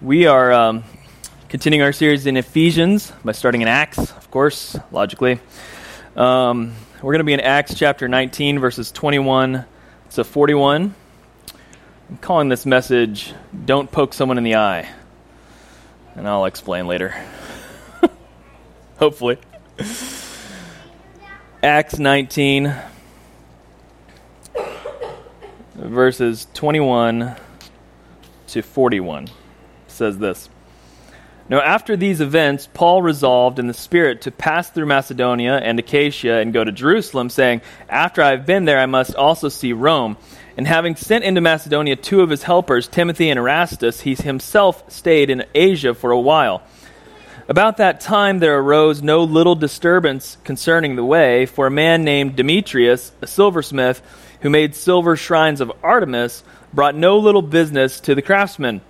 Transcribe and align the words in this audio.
We 0.00 0.26
are 0.26 0.52
um, 0.52 0.84
continuing 1.48 1.82
our 1.82 1.92
series 1.92 2.26
in 2.26 2.36
Ephesians 2.36 3.12
by 3.24 3.32
starting 3.32 3.62
in 3.62 3.68
Acts, 3.68 3.98
of 3.98 4.30
course, 4.30 4.78
logically. 4.92 5.40
Um, 6.14 6.76
we're 7.02 7.14
going 7.14 7.18
to 7.18 7.24
be 7.24 7.32
in 7.32 7.40
Acts 7.40 7.74
chapter 7.74 8.06
19, 8.06 8.60
verses 8.60 8.92
21 8.92 9.64
to 10.10 10.22
41. 10.22 10.94
I'm 12.10 12.16
calling 12.18 12.48
this 12.48 12.64
message, 12.64 13.34
Don't 13.64 13.90
Poke 13.90 14.14
Someone 14.14 14.38
in 14.38 14.44
the 14.44 14.54
Eye. 14.54 14.88
And 16.14 16.28
I'll 16.28 16.44
explain 16.44 16.86
later. 16.86 17.12
Hopefully. 18.98 19.38
Acts 21.60 21.98
19, 21.98 22.72
verses 25.74 26.46
21 26.54 27.34
to 28.46 28.62
41 28.62 29.28
says 29.98 30.18
this. 30.18 30.48
Now, 31.50 31.60
after 31.60 31.96
these 31.96 32.20
events, 32.20 32.68
Paul 32.74 33.00
resolved 33.00 33.58
in 33.58 33.68
the 33.68 33.74
Spirit 33.74 34.22
to 34.22 34.30
pass 34.30 34.68
through 34.68 34.84
Macedonia 34.84 35.56
and 35.56 35.78
Achaia 35.78 36.40
and 36.40 36.52
go 36.52 36.62
to 36.62 36.70
Jerusalem, 36.70 37.30
saying, 37.30 37.62
After 37.88 38.22
I 38.22 38.30
have 38.30 38.44
been 38.44 38.66
there, 38.66 38.78
I 38.78 38.86
must 38.86 39.14
also 39.14 39.48
see 39.48 39.72
Rome. 39.72 40.18
And 40.58 40.66
having 40.66 40.94
sent 40.94 41.24
into 41.24 41.40
Macedonia 41.40 41.96
two 41.96 42.20
of 42.20 42.28
his 42.28 42.42
helpers, 42.42 42.86
Timothy 42.86 43.30
and 43.30 43.38
Erastus, 43.38 44.02
he 44.02 44.14
himself 44.14 44.90
stayed 44.92 45.30
in 45.30 45.46
Asia 45.54 45.94
for 45.94 46.10
a 46.10 46.20
while. 46.20 46.62
About 47.48 47.78
that 47.78 48.00
time 48.00 48.40
there 48.40 48.58
arose 48.58 49.02
no 49.02 49.24
little 49.24 49.54
disturbance 49.54 50.36
concerning 50.44 50.96
the 50.96 51.04
way, 51.04 51.46
for 51.46 51.66
a 51.66 51.70
man 51.70 52.04
named 52.04 52.36
Demetrius, 52.36 53.12
a 53.22 53.26
silversmith, 53.26 54.02
who 54.42 54.50
made 54.50 54.74
silver 54.74 55.16
shrines 55.16 55.62
of 55.62 55.72
Artemis, 55.82 56.44
brought 56.74 56.94
no 56.94 57.18
little 57.18 57.40
business 57.40 58.00
to 58.00 58.14
the 58.14 58.20
craftsmen. 58.20 58.82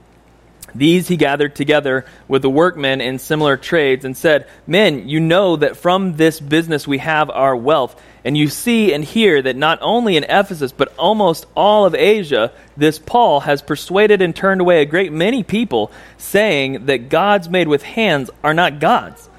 These 0.75 1.09
he 1.09 1.17
gathered 1.17 1.55
together 1.55 2.05
with 2.27 2.43
the 2.43 2.51
workmen 2.51 3.01
in 3.01 3.19
similar 3.19 3.57
trades 3.57 4.05
and 4.05 4.17
said, 4.17 4.47
Men, 4.67 5.09
you 5.09 5.21
know 5.21 5.57
that 5.57 5.77
from 5.77 6.17
this 6.17 6.41
business 6.41 6.87
we 6.87 6.99
have 6.99 7.31
our 7.31 7.57
wealth. 7.57 8.01
And 8.25 8.37
you 8.37 8.49
see 8.49 8.93
and 8.93 9.03
hear 9.03 9.41
that 9.41 9.57
not 9.57 9.79
only 9.81 10.17
in 10.17 10.25
Ephesus, 10.25 10.73
but 10.73 10.95
almost 10.99 11.47
all 11.57 11.87
of 11.87 11.95
Asia, 11.95 12.53
this 12.77 12.99
Paul 12.99 13.41
has 13.41 13.63
persuaded 13.63 14.21
and 14.21 14.37
turned 14.37 14.61
away 14.61 14.83
a 14.83 14.87
great 14.87 15.13
many 15.13 15.43
people, 15.43 15.91
saying 16.19 16.87
that 16.87 17.09
gods 17.09 17.49
made 17.49 17.69
with 17.69 17.83
hands 17.83 18.31
are 18.45 18.55
not 18.55 18.81
gods. 18.81 19.31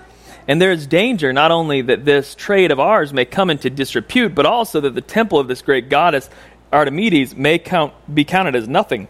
And 0.48 0.60
there 0.60 0.72
is 0.72 0.88
danger 0.88 1.32
not 1.32 1.52
only 1.52 1.84
that 1.84 2.06
this 2.06 2.34
trade 2.34 2.72
of 2.72 2.80
ours 2.80 3.14
may 3.14 3.26
come 3.26 3.52
into 3.52 3.70
disrepute, 3.70 4.34
but 4.34 4.48
also 4.48 4.82
that 4.82 4.96
the 4.96 5.02
temple 5.02 5.38
of 5.38 5.48
this 5.48 5.62
great 5.62 5.90
goddess 5.90 6.28
Artemides 6.74 7.36
may 7.36 7.60
count, 7.60 7.94
be 8.12 8.24
counted 8.24 8.56
as 8.56 8.68
nothing 8.68 9.08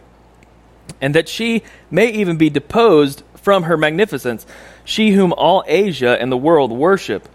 and 1.00 1.14
that 1.14 1.28
she 1.28 1.62
may 1.90 2.10
even 2.10 2.36
be 2.36 2.50
deposed 2.50 3.22
from 3.34 3.64
her 3.64 3.76
magnificence, 3.76 4.46
she 4.84 5.10
whom 5.10 5.32
all 5.32 5.64
Asia 5.66 6.16
and 6.20 6.30
the 6.30 6.36
world 6.36 6.72
worship. 6.72 7.28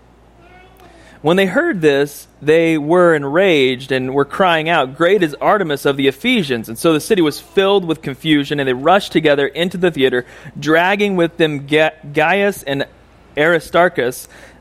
When 1.21 1.37
they 1.37 1.47
heard 1.47 1.81
this, 1.81 2.27
they 2.39 2.77
were 2.77 3.15
enraged 3.15 3.91
and 3.91 4.13
were 4.13 4.25
crying 4.25 4.69
out, 4.69 4.95
Great 4.95 5.23
is 5.23 5.33
Artemis 5.41 5.85
of 5.85 5.97
the 5.97 6.07
Ephesians! 6.07 6.69
And 6.69 6.77
so 6.77 6.93
the 6.93 6.99
city 6.99 7.23
was 7.23 7.39
filled 7.39 7.85
with 7.85 8.03
confusion, 8.03 8.59
and 8.59 8.67
they 8.67 8.73
rushed 8.73 9.11
together 9.11 9.47
into 9.47 9.77
the 9.77 9.89
theater, 9.89 10.27
dragging 10.59 11.15
with 11.15 11.37
them 11.37 11.65
Gaius 11.65 12.61
and 12.61 12.85
Aristarchus, 13.35 14.27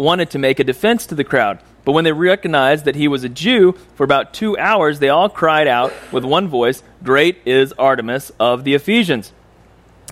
wanted 0.00 0.30
to 0.30 0.38
make 0.38 0.58
a 0.58 0.64
defense 0.64 1.06
to 1.06 1.14
the 1.14 1.24
crowd. 1.24 1.60
But 1.84 1.92
when 1.92 2.04
they 2.04 2.12
recognized 2.12 2.84
that 2.84 2.96
he 2.96 3.08
was 3.08 3.24
a 3.24 3.28
Jew, 3.28 3.72
for 3.94 4.04
about 4.04 4.34
two 4.34 4.56
hours 4.58 4.98
they 4.98 5.08
all 5.08 5.28
cried 5.28 5.66
out 5.66 5.92
with 6.12 6.24
one 6.24 6.48
voice, 6.48 6.82
Great 7.02 7.38
is 7.46 7.72
Artemis 7.74 8.32
of 8.38 8.64
the 8.64 8.74
Ephesians. 8.74 9.32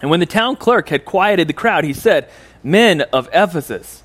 And 0.01 0.11
when 0.11 0.21
the 0.21 0.27
town 0.27 0.57
clerk 0.57 0.89
had 0.89 1.05
quieted 1.05 1.49
the 1.49 1.53
crowd, 1.53 1.85
he 1.85 1.93
said, 1.93 2.31
Men 2.63 3.03
of 3.13 3.29
Ephesus, 3.33 4.03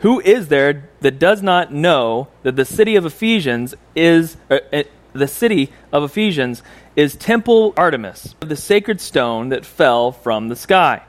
who 0.00 0.20
is 0.20 0.48
there 0.48 0.88
that 1.00 1.18
does 1.18 1.42
not 1.42 1.72
know 1.72 2.28
that 2.42 2.56
the 2.56 2.64
city 2.64 2.96
of 2.96 3.06
Ephesians 3.06 3.74
is 3.94 4.36
uh, 4.50 4.58
uh, 4.72 4.82
the 5.12 5.28
city 5.28 5.72
of 5.92 6.02
Ephesians 6.02 6.62
is 6.94 7.16
temple 7.16 7.72
Artemis, 7.76 8.34
the 8.40 8.56
sacred 8.56 9.00
stone 9.00 9.48
that 9.48 9.64
fell 9.64 10.12
from 10.12 10.48
the 10.48 10.56
sky? 10.56 11.02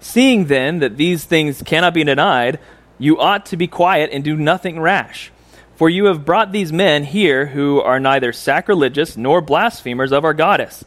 Seeing 0.00 0.46
then 0.46 0.80
that 0.80 0.96
these 0.96 1.24
things 1.24 1.62
cannot 1.62 1.94
be 1.94 2.04
denied, 2.04 2.58
you 3.02 3.18
ought 3.18 3.46
to 3.46 3.56
be 3.56 3.66
quiet 3.66 4.10
and 4.12 4.22
do 4.22 4.36
nothing 4.36 4.78
rash. 4.78 5.32
For 5.74 5.90
you 5.90 6.04
have 6.04 6.24
brought 6.24 6.52
these 6.52 6.72
men 6.72 7.02
here 7.02 7.46
who 7.46 7.80
are 7.80 7.98
neither 7.98 8.32
sacrilegious 8.32 9.16
nor 9.16 9.40
blasphemers 9.40 10.12
of 10.12 10.24
our 10.24 10.34
goddess. 10.34 10.84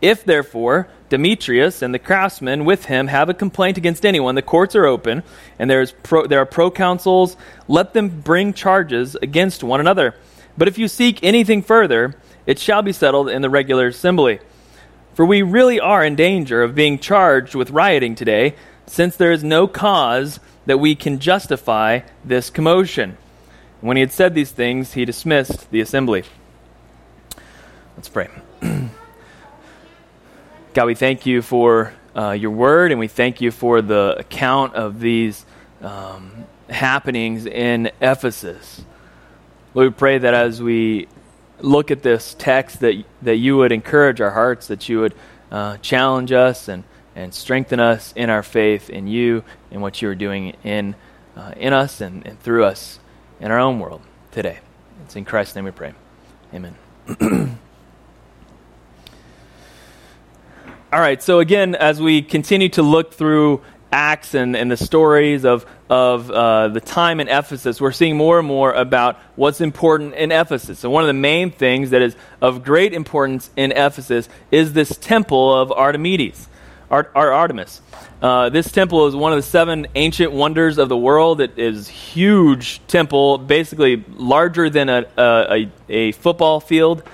If, 0.00 0.24
therefore, 0.24 0.88
Demetrius 1.10 1.82
and 1.82 1.92
the 1.92 1.98
craftsmen 1.98 2.64
with 2.64 2.86
him 2.86 3.08
have 3.08 3.28
a 3.28 3.34
complaint 3.34 3.76
against 3.76 4.06
anyone, 4.06 4.36
the 4.36 4.42
courts 4.42 4.74
are 4.74 4.86
open, 4.86 5.22
and 5.58 5.68
there, 5.68 5.82
is 5.82 5.92
pro, 6.02 6.26
there 6.26 6.40
are 6.40 6.46
proconsuls, 6.46 7.36
let 7.68 7.92
them 7.92 8.08
bring 8.08 8.54
charges 8.54 9.14
against 9.16 9.62
one 9.62 9.80
another. 9.80 10.14
But 10.56 10.68
if 10.68 10.78
you 10.78 10.88
seek 10.88 11.22
anything 11.22 11.62
further, 11.62 12.16
it 12.46 12.58
shall 12.58 12.80
be 12.80 12.92
settled 12.92 13.28
in 13.28 13.42
the 13.42 13.50
regular 13.50 13.88
assembly. 13.88 14.40
For 15.12 15.26
we 15.26 15.42
really 15.42 15.78
are 15.78 16.02
in 16.02 16.16
danger 16.16 16.62
of 16.62 16.74
being 16.74 16.98
charged 16.98 17.54
with 17.54 17.68
rioting 17.70 18.14
today, 18.14 18.54
since 18.86 19.16
there 19.16 19.32
is 19.32 19.44
no 19.44 19.68
cause 19.68 20.40
that 20.70 20.78
we 20.78 20.94
can 20.94 21.18
justify 21.18 21.98
this 22.24 22.48
commotion. 22.48 23.16
When 23.80 23.96
he 23.96 24.02
had 24.02 24.12
said 24.12 24.36
these 24.36 24.52
things, 24.52 24.92
he 24.92 25.04
dismissed 25.04 25.68
the 25.72 25.80
assembly. 25.80 26.22
Let's 27.96 28.08
pray. 28.08 28.28
God, 30.74 30.84
we 30.84 30.94
thank 30.94 31.26
you 31.26 31.42
for 31.42 31.92
uh, 32.14 32.36
your 32.38 32.52
word, 32.52 32.92
and 32.92 33.00
we 33.00 33.08
thank 33.08 33.40
you 33.40 33.50
for 33.50 33.82
the 33.82 34.14
account 34.16 34.76
of 34.76 35.00
these 35.00 35.44
um, 35.82 36.44
happenings 36.68 37.46
in 37.46 37.90
Ephesus. 38.00 38.84
Lord, 39.74 39.88
we 39.88 39.92
pray 39.92 40.18
that 40.18 40.34
as 40.34 40.62
we 40.62 41.08
look 41.58 41.90
at 41.90 42.04
this 42.04 42.36
text, 42.38 42.78
that, 42.78 43.02
that 43.22 43.38
you 43.38 43.56
would 43.56 43.72
encourage 43.72 44.20
our 44.20 44.30
hearts, 44.30 44.68
that 44.68 44.88
you 44.88 45.00
would 45.00 45.16
uh, 45.50 45.78
challenge 45.78 46.30
us 46.30 46.68
and 46.68 46.84
and 47.20 47.34
strengthen 47.34 47.78
us 47.78 48.12
in 48.16 48.30
our 48.30 48.42
faith 48.42 48.88
in 48.88 49.06
you 49.06 49.44
and 49.70 49.82
what 49.82 50.00
you 50.00 50.08
are 50.08 50.14
doing 50.14 50.56
in, 50.64 50.96
uh, 51.36 51.52
in 51.56 51.72
us 51.72 52.00
and, 52.00 52.26
and 52.26 52.40
through 52.40 52.64
us 52.64 52.98
in 53.40 53.50
our 53.50 53.58
own 53.58 53.78
world 53.78 54.00
today. 54.32 54.58
It's 55.04 55.16
in 55.16 55.24
Christ's 55.24 55.54
name 55.54 55.66
we 55.66 55.70
pray. 55.70 55.92
Amen. 56.54 56.76
All 60.92 60.98
right, 60.98 61.22
so 61.22 61.38
again, 61.38 61.74
as 61.74 62.00
we 62.00 62.22
continue 62.22 62.68
to 62.70 62.82
look 62.82 63.12
through 63.12 63.62
Acts 63.92 64.34
and, 64.34 64.56
and 64.56 64.70
the 64.70 64.76
stories 64.76 65.44
of, 65.44 65.66
of 65.88 66.30
uh, 66.30 66.68
the 66.68 66.80
time 66.80 67.20
in 67.20 67.28
Ephesus, 67.28 67.80
we're 67.80 67.92
seeing 67.92 68.16
more 68.16 68.38
and 68.38 68.48
more 68.48 68.72
about 68.72 69.18
what's 69.36 69.60
important 69.60 70.14
in 70.14 70.32
Ephesus. 70.32 70.84
And 70.84 70.92
one 70.92 71.02
of 71.02 71.08
the 71.08 71.12
main 71.12 71.50
things 71.50 71.90
that 71.90 72.00
is 72.00 72.16
of 72.40 72.64
great 72.64 72.94
importance 72.94 73.50
in 73.56 73.72
Ephesus 73.72 74.28
is 74.50 74.72
this 74.72 74.96
temple 74.96 75.54
of 75.54 75.68
Artemides. 75.68 76.46
Art, 76.90 77.12
Artemis. 77.14 77.80
Uh, 78.20 78.48
this 78.48 78.72
temple 78.72 79.06
is 79.06 79.14
one 79.14 79.32
of 79.32 79.38
the 79.38 79.44
seven 79.44 79.86
ancient 79.94 80.32
wonders 80.32 80.76
of 80.76 80.88
the 80.88 80.96
world. 80.96 81.40
It 81.40 81.56
is 81.56 81.86
huge 81.86 82.84
temple, 82.88 83.38
basically 83.38 84.04
larger 84.08 84.68
than 84.68 84.88
a, 84.88 85.06
a, 85.16 85.70
a 85.88 86.12
football 86.12 86.58
field, 86.58 87.04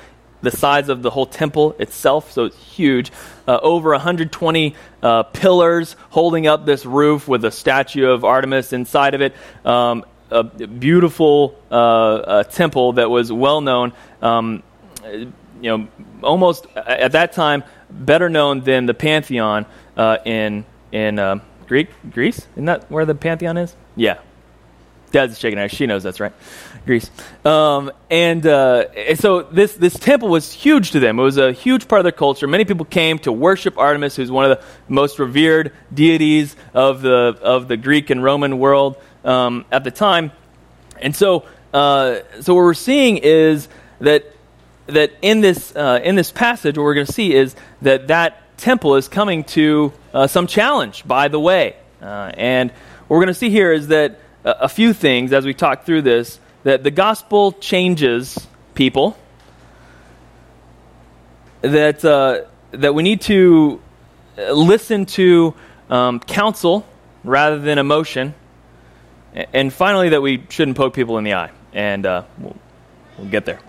the 0.41 0.51
size 0.51 0.89
of 0.89 1.03
the 1.03 1.11
whole 1.11 1.27
temple 1.27 1.77
itself. 1.79 2.33
So 2.33 2.45
it's 2.47 2.57
huge. 2.57 3.13
Uh, 3.47 3.59
over 3.63 3.91
120 3.91 4.75
uh, 5.03 5.25
pillars 5.25 5.95
holding 6.09 6.47
up 6.47 6.65
this 6.65 6.87
roof 6.87 7.29
with 7.29 7.45
a 7.45 7.51
statue 7.51 8.07
of 8.07 8.25
Artemis 8.25 8.73
inside 8.73 9.15
of 9.15 9.21
it. 9.21 9.35
Um, 9.65 10.07
a 10.31 10.43
beautiful 10.43 11.61
uh, 11.71 12.43
temple 12.45 12.95
that 12.95 13.11
was 13.11 13.31
well 13.31 13.61
known. 13.61 13.93
Um, 14.23 14.63
you 15.05 15.33
know, 15.63 15.89
almost 16.23 16.67
at 16.75 17.13
that 17.13 17.33
time 17.33 17.63
better 17.91 18.29
known 18.29 18.61
than 18.61 18.87
the 18.87 18.95
Pantheon 18.95 19.67
uh, 19.97 20.19
in 20.25 20.65
in 20.93 21.19
uh, 21.19 21.41
Greek 21.67 21.89
Greece. 22.11 22.47
Isn't 22.53 22.67
that 22.67 22.91
where 22.91 23.05
the 23.05 23.15
Pantheon 23.15 23.57
is? 23.57 23.75
Yeah. 23.97 24.19
Dad's 25.13 25.39
shaking 25.39 25.59
her. 25.59 25.69
She 25.69 25.87
knows 25.87 26.03
that's 26.03 26.21
right. 26.21 26.33
Greece. 26.85 27.11
Um, 27.45 27.91
and, 28.11 28.47
uh, 28.47 28.87
and 28.97 29.19
so 29.19 29.43
this, 29.43 29.75
this 29.75 29.99
temple 29.99 30.29
was 30.29 30.53
huge 30.53 30.91
to 30.91 31.01
them. 31.01 31.19
It 31.19 31.23
was 31.23 31.39
a 31.39 31.53
huge 31.53 31.89
part 31.89 32.01
of 32.01 32.05
their 32.05 32.13
culture. 32.13 32.47
Many 32.47 32.65
people 32.65 32.85
came 32.85 33.19
to 33.21 33.33
worship 33.33 33.79
Artemis, 33.79 34.17
who's 34.17 34.31
one 34.31 34.51
of 34.51 34.59
the 34.59 34.65
most 34.89 35.19
revered 35.19 35.73
deities 35.95 36.55
of 36.75 37.03
the, 37.03 37.39
of 37.41 37.69
the 37.69 37.77
Greek 37.77 38.11
and 38.11 38.23
Roman 38.23 38.59
world 38.59 38.97
um, 39.25 39.65
at 39.73 39.85
the 39.85 39.91
time. 39.91 40.33
And 41.01 41.15
so, 41.15 41.45
uh, 41.73 42.19
so 42.41 42.55
what 42.55 42.63
we're 42.63 42.75
seeing 42.75 43.19
is 43.19 43.69
that, 44.01 44.36
that 44.87 45.13
in, 45.23 45.41
this, 45.41 45.75
uh, 45.75 46.01
in 46.03 46.15
this 46.15 46.31
passage, 46.31 46.77
what 46.77 46.85
we're 46.85 46.95
going 46.95 47.07
to 47.07 47.13
see 47.13 47.35
is 47.35 47.55
that 47.83 48.09
that 48.09 48.57
temple 48.57 48.97
is 48.97 49.09
coming 49.09 49.45
to 49.45 49.93
uh, 50.15 50.27
some 50.27 50.47
challenge 50.47 51.07
by 51.07 51.29
the 51.29 51.41
way. 51.41 51.77
Uh, 52.01 52.31
and 52.35 52.71
what 52.71 53.17
we're 53.17 53.25
going 53.25 53.29
to 53.29 53.35
see 53.35 53.51
here 53.51 53.73
is 53.73 53.89
that 53.89 54.19
a 54.45 54.69
few 54.69 54.93
things 54.93 55.33
as 55.33 55.45
we 55.45 55.53
talk 55.53 55.85
through 55.85 56.03
this 56.03 56.39
that 56.63 56.83
the 56.83 56.91
gospel 56.91 57.53
changes 57.53 58.47
people, 58.75 59.17
that, 61.61 62.05
uh, 62.05 62.43
that 62.73 62.95
we 62.95 63.05
need 63.05 63.21
to 63.21 63.81
listen 64.37 65.07
to 65.07 65.55
um, 65.89 66.19
counsel 66.21 66.85
rather 67.23 67.59
than 67.59 67.79
emotion, 67.79 68.35
and 69.53 69.73
finally, 69.73 70.09
that 70.09 70.23
we 70.23 70.45
shouldn't 70.49 70.77
poke 70.77 70.95
people 70.95 71.19
in 71.19 71.25
the 71.25 71.35
eye. 71.35 71.51
And 71.73 72.07
uh, 72.07 72.25
we'll, 72.39 72.57
we'll 73.19 73.29
get 73.29 73.45
there. 73.45 73.61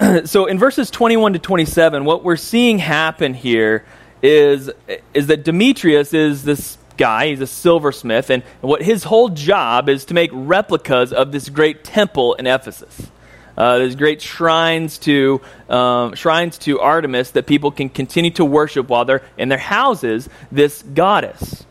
so, 0.24 0.46
in 0.46 0.58
verses 0.58 0.90
21 0.90 1.34
to 1.34 1.38
27, 1.38 2.04
what 2.04 2.24
we're 2.24 2.36
seeing 2.36 2.78
happen 2.78 3.34
here 3.34 3.84
is, 4.22 4.70
is 5.12 5.26
that 5.26 5.44
Demetrius 5.44 6.14
is 6.14 6.44
this 6.44 6.78
guy. 6.96 7.28
He's 7.28 7.40
a 7.40 7.46
silversmith, 7.46 8.30
and 8.30 8.42
what 8.60 8.82
his 8.82 9.04
whole 9.04 9.28
job 9.28 9.88
is 9.88 10.04
to 10.06 10.14
make 10.14 10.30
replicas 10.32 11.12
of 11.12 11.32
this 11.32 11.48
great 11.48 11.84
temple 11.84 12.34
in 12.34 12.46
Ephesus. 12.46 13.10
Uh, 13.56 13.78
there's 13.78 13.96
great 13.96 14.22
shrines 14.22 14.96
to 14.98 15.40
um, 15.68 16.14
shrines 16.14 16.56
to 16.58 16.80
Artemis 16.80 17.32
that 17.32 17.46
people 17.46 17.70
can 17.70 17.90
continue 17.90 18.30
to 18.30 18.44
worship 18.44 18.88
while 18.88 19.04
they're 19.04 19.22
in 19.36 19.48
their 19.48 19.58
houses. 19.58 20.28
This 20.50 20.82
goddess, 20.82 21.64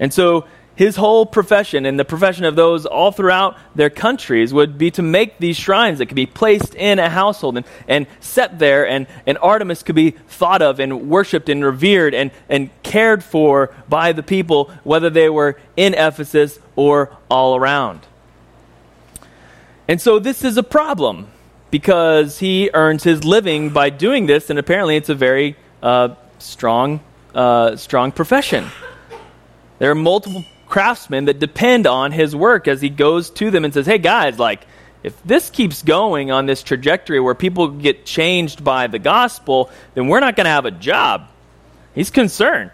and 0.00 0.12
so 0.12 0.46
his 0.76 0.96
whole 0.96 1.24
profession 1.24 1.86
and 1.86 1.98
the 1.98 2.04
profession 2.04 2.44
of 2.44 2.56
those 2.56 2.84
all 2.84 3.12
throughout 3.12 3.56
their 3.74 3.90
countries 3.90 4.52
would 4.52 4.76
be 4.76 4.90
to 4.90 5.02
make 5.02 5.38
these 5.38 5.56
shrines 5.56 5.98
that 5.98 6.06
could 6.06 6.16
be 6.16 6.26
placed 6.26 6.74
in 6.74 6.98
a 6.98 7.08
household 7.08 7.56
and, 7.56 7.66
and 7.86 8.06
set 8.20 8.58
there, 8.58 8.86
and, 8.86 9.06
and 9.26 9.38
Artemis 9.38 9.82
could 9.82 9.94
be 9.94 10.10
thought 10.10 10.62
of 10.62 10.80
and 10.80 11.08
worshiped 11.08 11.48
and 11.48 11.64
revered 11.64 12.14
and, 12.14 12.32
and 12.48 12.70
cared 12.82 13.22
for 13.22 13.74
by 13.88 14.12
the 14.12 14.22
people, 14.22 14.70
whether 14.82 15.10
they 15.10 15.28
were 15.28 15.58
in 15.76 15.94
Ephesus 15.94 16.58
or 16.74 17.16
all 17.30 17.56
around. 17.56 18.00
And 19.86 20.00
so 20.00 20.18
this 20.18 20.44
is 20.44 20.56
a 20.56 20.62
problem 20.62 21.28
because 21.70 22.38
he 22.38 22.70
earns 22.72 23.04
his 23.04 23.24
living 23.24 23.70
by 23.70 23.90
doing 23.90 24.26
this, 24.26 24.50
and 24.50 24.58
apparently 24.58 24.96
it's 24.96 25.08
a 25.08 25.14
very 25.14 25.56
uh, 25.82 26.14
strong, 26.38 27.00
uh, 27.34 27.76
strong 27.76 28.10
profession. 28.12 28.66
There 29.78 29.90
are 29.90 29.96
multiple 29.96 30.44
craftsmen 30.66 31.26
that 31.26 31.38
depend 31.38 31.86
on 31.86 32.12
his 32.12 32.34
work 32.34 32.68
as 32.68 32.80
he 32.80 32.88
goes 32.88 33.30
to 33.30 33.50
them 33.50 33.64
and 33.64 33.72
says, 33.72 33.86
Hey 33.86 33.98
guys, 33.98 34.38
like, 34.38 34.66
if 35.02 35.22
this 35.22 35.50
keeps 35.50 35.82
going 35.82 36.30
on 36.30 36.46
this 36.46 36.62
trajectory 36.62 37.20
where 37.20 37.34
people 37.34 37.68
get 37.68 38.06
changed 38.06 38.64
by 38.64 38.86
the 38.86 38.98
gospel, 38.98 39.70
then 39.94 40.08
we're 40.08 40.20
not 40.20 40.34
going 40.34 40.46
to 40.46 40.50
have 40.50 40.64
a 40.64 40.70
job. 40.70 41.28
He's 41.94 42.10
concerned. 42.10 42.72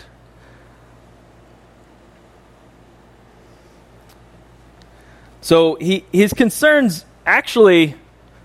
So 5.41 5.75
he, 5.77 6.05
his 6.13 6.33
concerns 6.33 7.05
actually, 7.27 7.97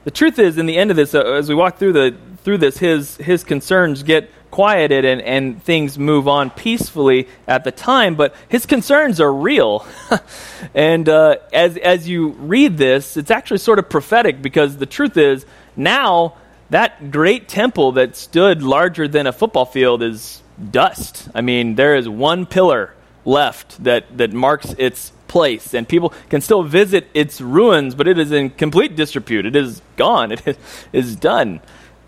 the 0.04 0.12
truth 0.12 0.40
is, 0.40 0.58
in 0.58 0.66
the 0.66 0.78
end 0.78 0.92
of 0.92 0.98
this, 0.98 1.14
uh, 1.14 1.22
as 1.22 1.50
we 1.50 1.56
walk 1.56 1.78
through 1.78 1.94
the 1.94 2.18
through 2.44 2.60
this, 2.60 2.78
his 2.78 3.18
his 3.18 3.44
concerns 3.44 4.04
get 4.04 4.30
quieted 4.56 5.04
and, 5.04 5.22
and 5.22 5.62
things 5.62 6.00
move 6.00 6.30
on 6.30 6.50
peacefully 6.50 7.28
at 7.46 7.66
the 7.66 7.72
time, 7.74 8.16
but 8.16 8.34
his 8.48 8.66
concerns 8.66 9.20
are 9.20 9.34
real. 9.34 9.86
and 10.74 11.10
uh, 11.10 11.36
as, 11.52 11.76
as 11.76 12.08
you 12.08 12.30
read 12.30 12.78
this, 12.78 13.18
it's 13.18 13.32
actually 13.32 13.58
sort 13.58 13.80
of 13.80 13.90
prophetic 13.90 14.42
because 14.42 14.78
the 14.78 14.86
truth 14.86 15.18
is 15.18 15.46
now 15.76 16.38
that 16.70 17.12
great 17.12 17.50
temple 17.50 17.92
that 17.92 18.16
stood 18.16 18.64
larger 18.64 19.10
than 19.10 19.28
a 19.28 19.34
football 19.34 19.66
field 19.66 20.02
is 20.02 20.42
dust. 20.72 21.28
I 21.36 21.42
mean, 21.42 21.76
there 21.76 21.98
is 21.98 22.08
one 22.08 22.46
pillar 22.46 22.94
left 23.26 23.84
that, 23.84 24.18
that 24.18 24.32
marks 24.32 24.74
its 24.78 25.12
place, 25.28 25.74
and 25.74 25.86
people 25.86 26.14
can 26.30 26.40
still 26.40 26.64
visit 26.64 27.10
its 27.14 27.42
ruins, 27.42 27.94
but 27.94 28.08
it 28.08 28.18
is 28.18 28.32
in 28.32 28.52
complete 28.52 28.96
disrepute. 28.96 29.46
It 29.46 29.58
is 29.58 29.82
gone, 29.98 30.32
it 30.46 30.58
is, 30.94 31.18
done. 31.18 31.60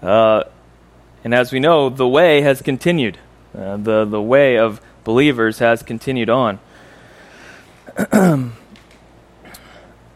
Uh, 0.01 0.45
and 1.23 1.33
as 1.33 1.51
we 1.51 1.59
know, 1.59 1.89
the 1.89 2.07
way 2.07 2.41
has 2.41 2.61
continued. 2.61 3.17
Uh, 3.57 3.77
the, 3.77 4.05
the 4.05 4.21
way 4.21 4.57
of 4.57 4.81
believers 5.03 5.59
has 5.59 5.81
continued 5.81 6.29
on. 6.29 6.59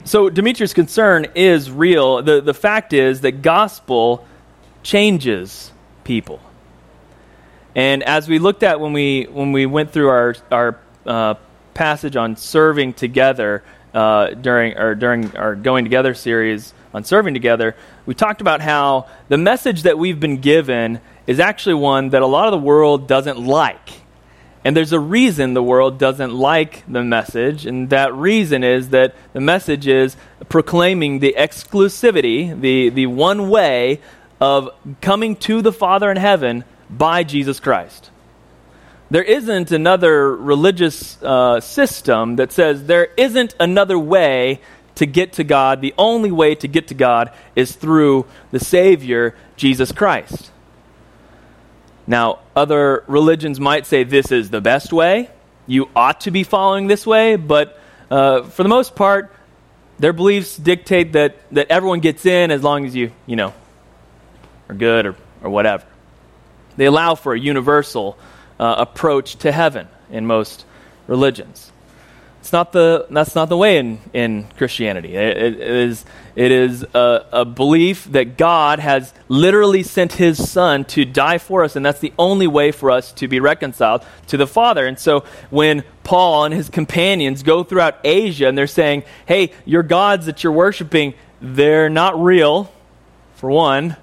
so 0.04 0.30
Demetrius' 0.30 0.74
concern 0.74 1.28
is 1.34 1.72
real. 1.72 2.22
The, 2.22 2.42
the 2.42 2.54
fact 2.54 2.94
is 2.94 3.22
that 3.22 3.42
gospel 3.42 4.28
changes 4.84 5.72
people. 6.04 6.40
And 7.76 8.04
as 8.04 8.28
we 8.28 8.38
looked 8.38 8.64
at 8.64 8.80
when 8.80 8.94
we, 8.94 9.24
when 9.32 9.52
we 9.52 9.66
went 9.66 9.92
through 9.92 10.10
our, 10.10 10.36
our 10.52 10.80
uh, 11.06 11.36
passage 11.74 12.16
on 12.16 12.36
serving 12.36 12.94
together 12.94 13.64
uh, 13.94 14.32
during, 14.32 14.78
or 14.78 14.94
during 14.96 15.36
our 15.36 15.56
Going 15.56 15.86
Together 15.86 16.14
series, 16.14 16.74
on 16.94 17.04
serving 17.04 17.34
together, 17.34 17.76
we 18.06 18.16
talked 18.16 18.42
about 18.42 18.62
how 18.62 19.08
the 19.30 19.38
message 19.38 19.84
that 19.84 19.98
we've 19.98 20.20
been 20.20 20.42
given 20.42 21.02
is 21.28 21.40
actually 21.40 21.76
one 21.76 22.10
that 22.10 22.22
a 22.22 22.28
lot 22.28 22.46
of 22.46 22.52
the 22.52 22.66
world 22.66 23.08
doesn't 23.08 23.40
like. 23.40 24.02
And 24.64 24.78
there's 24.78 24.94
a 24.94 25.00
reason 25.00 25.54
the 25.54 25.64
world 25.64 25.98
doesn't 25.98 26.34
like 26.34 26.84
the 26.88 27.04
message, 27.04 27.66
and 27.66 27.90
that 27.90 28.14
reason 28.14 28.64
is 28.64 28.90
that 28.90 29.16
the 29.34 29.42
message 29.42 29.88
is 29.88 30.16
proclaiming 30.50 31.20
the 31.20 31.36
exclusivity, 31.38 32.60
the, 32.60 32.90
the 32.90 33.08
one 33.08 33.50
way 33.50 34.02
of 34.40 34.70
coming 35.02 35.36
to 35.38 35.62
the 35.62 35.72
Father 35.72 36.12
in 36.12 36.18
heaven 36.18 36.64
by 36.90 37.24
Jesus 37.24 37.60
Christ. 37.60 38.12
There 39.10 39.24
isn't 39.24 39.72
another 39.72 40.36
religious 40.36 41.22
uh, 41.22 41.60
system 41.60 42.38
that 42.38 42.52
says 42.52 42.86
there 42.86 43.10
isn't 43.18 43.56
another 43.60 44.00
way 44.00 44.62
to 45.02 45.08
get 45.08 45.34
to 45.34 45.44
God, 45.44 45.82
the 45.82 45.96
only 45.98 46.32
way 46.32 46.54
to 46.54 46.68
get 46.68 46.90
to 46.90 46.94
God 46.94 47.32
is 47.56 47.76
through 47.76 48.28
the 48.52 48.60
Savior, 48.60 49.36
Jesus 49.56 49.92
Christ. 49.92 50.52
Now, 52.06 52.38
other 52.56 53.04
religions 53.08 53.60
might 53.60 53.88
say 53.88 54.04
this 54.04 54.32
is 54.32 54.52
the 54.52 54.62
best 54.62 54.94
way. 54.94 55.32
You 55.66 55.90
ought 55.96 56.22
to 56.22 56.32
be 56.32 56.44
following 56.44 56.86
this 56.86 57.08
way, 57.08 57.36
but 57.36 57.80
uh, 58.12 58.44
for 58.44 58.62
the 58.62 58.70
most 58.70 58.96
part, 58.96 59.34
their 59.98 60.14
beliefs 60.14 60.56
dictate 60.56 61.14
that, 61.14 61.36
that 61.52 61.72
everyone 61.72 62.00
gets 62.00 62.24
in 62.28 62.52
as 62.52 62.62
long 62.62 62.86
as 62.86 62.96
you, 62.96 63.12
you 63.26 63.36
know, 63.36 63.56
are 64.70 64.76
good 64.76 65.08
or, 65.08 65.16
or 65.42 65.50
whatever. 65.50 65.84
They 66.78 66.86
allow 66.86 67.16
for 67.16 67.34
a 67.34 67.40
universal 67.40 68.20
uh, 68.60 68.76
approach 68.78 69.38
to 69.38 69.52
heaven 69.52 69.88
in 70.12 70.28
most 70.28 70.64
religions. 71.08 71.71
It's 72.42 72.52
not 72.52 72.72
the, 72.72 73.06
that's 73.12 73.36
not 73.36 73.50
the 73.50 73.56
way 73.56 73.78
in, 73.78 74.00
in 74.14 74.48
Christianity. 74.58 75.16
it, 75.16 75.38
it 75.38 75.60
is, 75.60 76.04
it 76.36 76.52
is 76.52 76.84
a, 76.96 77.26
a, 77.32 77.46
belief 77.46 78.06
that 78.06 78.36
God 78.36 78.80
has 78.80 79.14
literally 79.28 79.84
sent 79.84 80.14
his 80.14 80.50
Son 80.50 80.84
to 80.86 81.06
die 81.06 81.38
for 81.38 81.64
us, 81.64 81.76
and 81.76 81.86
that's 81.86 82.00
the 82.00 82.12
only 82.18 82.48
way 82.48 82.72
for 82.72 82.90
us 82.90 83.12
to 83.14 83.28
be 83.28 83.40
reconciled 83.40 84.04
to 84.28 84.38
the 84.38 84.48
Father. 84.48 84.88
And 84.88 84.98
so 84.98 85.24
when 85.52 85.84
Paul 86.04 86.46
and 86.46 86.54
his 86.54 86.68
companions 86.68 87.44
go 87.44 87.64
throughout 87.64 88.00
Asia 88.04 88.48
and 88.48 88.58
they're 88.58 88.66
saying, 88.66 89.04
hey, 89.28 89.54
your 89.64 89.84
gods 89.84 90.26
that 90.26 90.44
you're 90.44 90.52
worshiping, 90.52 91.14
they're 91.42 91.92
not 91.92 92.20
real, 92.20 92.74
for 93.36 93.52
one, 93.52 93.98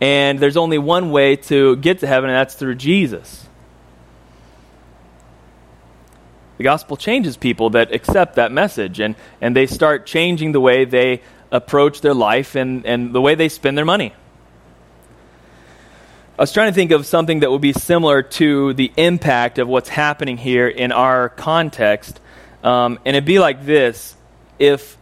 and 0.00 0.40
there's 0.40 0.56
only 0.56 0.78
one 0.78 1.12
way 1.12 1.36
to 1.36 1.76
get 1.76 2.00
to 2.00 2.08
heaven, 2.08 2.28
and 2.28 2.36
that's 2.36 2.56
through 2.56 2.74
Jesus. 2.74 3.46
The 6.58 6.64
gospel 6.64 6.96
changes 6.96 7.36
people 7.36 7.70
that 7.70 7.92
accept 7.92 8.36
that 8.36 8.52
message, 8.52 9.00
and, 9.00 9.16
and 9.40 9.56
they 9.56 9.66
start 9.66 10.06
changing 10.06 10.52
the 10.52 10.60
way 10.60 10.84
they 10.84 11.22
approach 11.50 12.00
their 12.00 12.14
life 12.14 12.54
and, 12.54 12.86
and 12.86 13.12
the 13.12 13.20
way 13.20 13.34
they 13.34 13.48
spend 13.48 13.76
their 13.76 13.84
money. 13.84 14.14
I 16.36 16.42
was 16.42 16.52
trying 16.52 16.70
to 16.70 16.74
think 16.74 16.90
of 16.90 17.06
something 17.06 17.40
that 17.40 17.50
would 17.50 17.60
be 17.60 17.72
similar 17.72 18.22
to 18.22 18.74
the 18.74 18.92
impact 18.96 19.58
of 19.58 19.68
what's 19.68 19.88
happening 19.88 20.36
here 20.36 20.66
in 20.66 20.90
our 20.90 21.28
context. 21.28 22.20
Um, 22.64 22.98
and 23.04 23.14
it'd 23.14 23.24
be 23.24 23.38
like 23.38 23.64
this 23.64 24.16
if, 24.58 24.96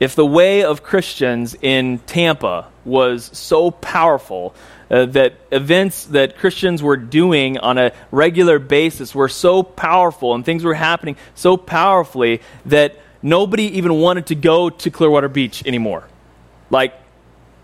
if 0.00 0.14
the 0.14 0.24
way 0.24 0.64
of 0.64 0.82
Christians 0.82 1.54
in 1.60 1.98
Tampa 2.00 2.68
was 2.86 3.30
so 3.34 3.70
powerful 3.70 4.54
uh, 4.90 5.06
that 5.06 5.34
events 5.50 6.04
that 6.06 6.38
Christians 6.38 6.82
were 6.82 6.96
doing 6.96 7.58
on 7.58 7.78
a 7.78 7.92
regular 8.10 8.58
basis 8.58 9.14
were 9.14 9.28
so 9.28 9.62
powerful 9.62 10.34
and 10.34 10.44
things 10.44 10.64
were 10.64 10.74
happening 10.74 11.16
so 11.34 11.56
powerfully 11.56 12.40
that 12.66 12.96
nobody 13.22 13.64
even 13.64 13.94
wanted 13.94 14.26
to 14.26 14.34
go 14.34 14.70
to 14.70 14.90
Clearwater 14.90 15.28
Beach 15.28 15.64
anymore. 15.66 16.04
Like, 16.70 16.94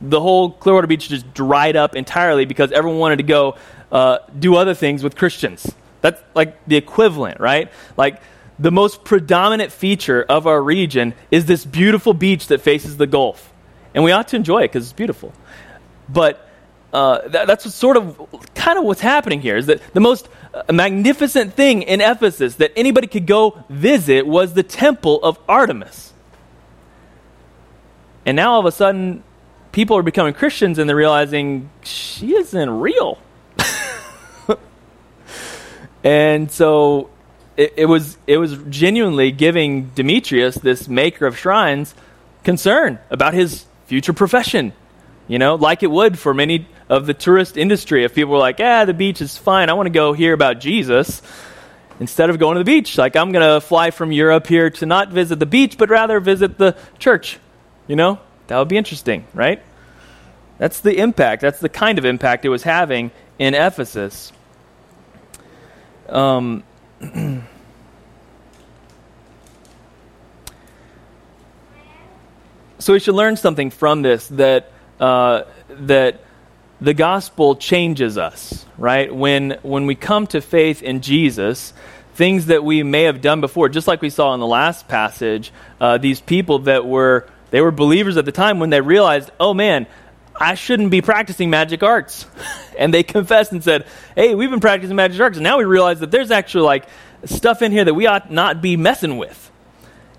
the 0.01 0.21
whole 0.21 0.51
Clearwater 0.51 0.87
Beach 0.87 1.09
just 1.09 1.33
dried 1.33 1.77
up 1.77 1.97
entirely 1.97 2.45
because 2.45 2.73
everyone 2.73 2.99
wanted 2.99 3.17
to 3.17 3.23
go 3.23 3.57
uh, 3.91 4.19
do 4.39 4.57
other 4.57 4.75
things 4.75 5.03
with 5.03 5.17
Christians. 5.17 5.73
That's 6.01 6.21
like 6.35 6.63
the 6.67 6.77
equivalent, 6.77 7.41
right? 7.41 7.71
Like, 7.97 8.21
the 8.59 8.71
most 8.71 9.05
predominant 9.05 9.73
feature 9.73 10.25
of 10.29 10.47
our 10.47 10.63
region 10.63 11.15
is 11.31 11.47
this 11.47 11.65
beautiful 11.65 12.15
beach 12.15 12.49
that 12.49 12.61
faces 12.61 12.97
the 12.97 13.07
Gulf. 13.07 13.53
And 13.95 14.05
we 14.05 14.13
ought 14.13 14.29
to 14.29 14.37
enjoy 14.37 14.59
it 14.59 14.69
because 14.69 14.85
it's 14.85 14.93
beautiful. 14.93 15.33
But 16.09 16.44
uh, 16.95 17.27
that, 17.27 17.49
that's 17.49 17.75
sort 17.75 17.97
of 17.97 18.17
kind 18.55 18.79
of 18.79 18.85
what's 18.85 19.01
happening 19.01 19.41
here 19.41 19.57
is 19.57 19.67
that 19.67 19.83
the 19.95 20.01
most 20.01 20.29
uh, 20.55 20.73
magnificent 20.73 21.53
thing 21.55 21.83
in 21.83 22.01
Ephesus 22.01 22.55
that 22.55 22.71
anybody 22.77 23.09
could 23.09 23.27
go 23.27 23.65
visit 23.69 24.25
was 24.25 24.55
the 24.55 24.63
temple 24.63 25.19
of 25.25 25.37
Artemis. 25.49 26.13
And 28.25 28.37
now 28.37 28.53
all 28.53 28.61
of 28.61 28.67
a 28.67 28.73
sudden, 28.73 29.25
people 29.73 29.97
are 29.97 30.05
becoming 30.05 30.35
Christians 30.35 30.79
and 30.79 30.89
they're 30.89 30.95
realizing 30.95 31.69
she 31.83 32.33
isn't 32.37 32.71
real. 32.71 33.19
and 36.05 36.49
so 36.53 37.11
it, 37.57 37.75
it, 37.77 37.87
was 37.87 38.17
it 38.29 38.39
was 38.39 38.57
genuinely 38.69 39.33
giving 39.33 39.87
Demetrius, 39.97 40.55
this 40.55 40.87
maker 40.87 41.27
of 41.27 41.37
shrines, 41.37 41.93
concern 42.45 43.01
about 43.11 43.35
his 43.35 43.67
future 43.87 44.13
profession. 44.13 44.73
You 45.27 45.39
know, 45.39 45.55
like 45.55 45.83
it 45.83 45.91
would 45.91 46.19
for 46.19 46.35
many 46.35 46.67
of 46.89 47.07
the 47.07 47.15
tourist 47.15 47.57
industry. 47.57 48.05
If 48.05 48.15
people 48.15 48.33
were 48.33 48.39
like, 48.39 48.59
"Yeah, 48.59 48.85
the 48.85 48.95
beach 48.95 49.21
is 49.23 49.39
fine. 49.39 49.71
I 49.71 49.73
want 49.73 49.87
to 49.87 49.91
go 49.91 50.13
hear 50.13 50.35
about 50.35 50.61
Jesus," 50.61 51.23
instead 51.99 52.29
of 52.31 52.39
going 52.39 52.57
to 52.57 52.59
the 52.59 52.65
beach, 52.65 52.99
like 52.99 53.17
I'm 53.17 53.33
going 53.33 53.55
to 53.55 53.61
fly 53.61 53.91
from 53.91 54.13
Europe 54.13 54.47
here 54.47 54.69
to 54.71 54.87
not 54.87 55.11
visit 55.11 55.39
the 55.39 55.47
beach, 55.47 55.79
but 55.79 55.89
rather 55.89 56.21
visit 56.21 56.59
the 56.59 56.77
church. 56.99 57.39
You 57.87 57.97
know, 57.97 58.19
that 58.49 58.59
would 58.59 58.69
be 58.69 58.77
interesting, 58.77 59.27
right? 59.33 59.63
That's 60.59 60.81
the 60.81 60.99
impact. 60.99 61.43
That's 61.43 61.61
the 61.61 61.69
kind 61.69 61.99
of 61.99 62.05
impact 62.05 62.45
it 62.45 62.49
was 62.49 62.63
having 62.63 63.11
in 63.39 63.55
Ephesus. 63.55 64.33
Um, 66.09 66.63
so 72.79 72.93
we 72.93 72.99
should 73.01 73.15
learn 73.15 73.37
something 73.37 73.71
from 73.71 74.03
this 74.03 74.29
that 74.29 74.71
uh, 75.01 75.43
that 75.69 76.21
the 76.81 76.95
gospel 76.95 77.57
changes 77.57 78.19
us, 78.19 78.67
right? 78.79 79.15
When 79.15 79.59
when 79.63 79.87
we 79.87 79.95
come 79.95 80.27
to 80.29 80.41
faith 80.41 80.83
in 80.83 81.01
Jesus, 81.01 81.73
things 82.15 82.47
that 82.47 82.65
we 82.65 82.83
may 82.83 83.05
have 83.05 83.21
done 83.21 83.41
before, 83.41 83.69
just 83.69 83.89
like 83.89 84.03
we 84.03 84.11
saw 84.11 84.35
in 84.35 84.41
the 84.41 84.47
last 84.47 84.89
passage, 84.89 85.53
uh, 85.81 85.99
these 85.99 86.21
people 86.21 86.61
that 86.61 86.87
were 86.87 87.27
they 87.51 87.61
were 87.61 87.71
believers 87.71 88.17
at 88.17 88.25
the 88.25 88.33
time 88.33 88.59
when 88.59 88.71
they 88.71 88.81
realized, 88.81 89.31
oh 89.39 89.55
man, 89.55 89.87
I 90.35 90.55
shouldn't 90.55 90.91
be 90.91 91.01
practicing 91.01 91.51
magic 91.51 91.83
arts. 91.83 92.27
and 92.79 92.93
they 92.93 93.03
confessed 93.03 93.53
and 93.53 93.63
said, 93.63 93.87
Hey, 94.15 94.35
we've 94.35 94.51
been 94.51 94.61
practicing 94.61 94.97
magic 94.97 95.21
arts, 95.21 95.37
and 95.37 95.45
now 95.45 95.59
we 95.59 95.65
realize 95.65 96.01
that 96.01 96.11
there's 96.11 96.31
actually 96.31 96.65
like 96.65 96.87
stuff 97.25 97.63
in 97.63 97.73
here 97.73 97.85
that 97.85 97.95
we 97.95 98.07
ought 98.07 98.31
not 98.31 98.61
be 98.61 98.77
messing 98.77 99.17
with. 99.17 99.51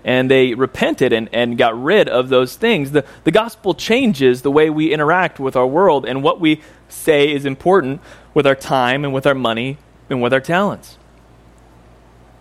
And 0.06 0.30
they 0.30 0.54
repented 0.54 1.12
and, 1.12 1.28
and 1.32 1.58
got 1.58 1.78
rid 1.78 2.08
of 2.08 2.30
those 2.30 2.56
things. 2.56 2.92
The, 2.92 3.04
the 3.24 3.30
gospel 3.32 3.74
changes 3.74 4.40
the 4.40 4.50
way 4.50 4.70
we 4.70 4.92
interact 4.92 5.38
with 5.38 5.56
our 5.56 5.66
world 5.66 6.06
and 6.06 6.22
what 6.22 6.40
we 6.40 6.62
say 6.88 7.30
is 7.30 7.44
important 7.44 8.00
with 8.32 8.46
our 8.46 8.54
time 8.54 9.04
and 9.04 9.12
with 9.12 9.26
our 9.26 9.34
money 9.34 9.76
and 10.08 10.22
with 10.22 10.32
our 10.32 10.40
talents. 10.40 10.96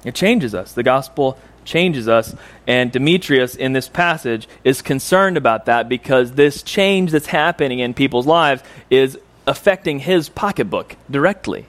It 0.06 0.16
changes 0.16 0.54
us. 0.54 0.72
The 0.72 0.84
gospel 0.84 1.38
changes 1.66 2.08
us. 2.08 2.36
And 2.68 2.92
Demetrius, 2.92 3.56
in 3.56 3.74
this 3.74 3.90
passage, 3.90 4.48
is 4.64 4.82
concerned 4.82 5.36
about 5.36 5.66
that 5.66 5.90
because 5.90 6.34
this 6.34 6.64
change 6.64 7.12
that's 7.12 7.26
happening 7.26 7.80
in 7.80 7.94
people's 7.94 8.28
lives 8.28 8.62
is 8.90 9.18
affecting 9.48 10.00
his 10.00 10.30
pocketbook 10.30 10.96
directly. 11.10 11.66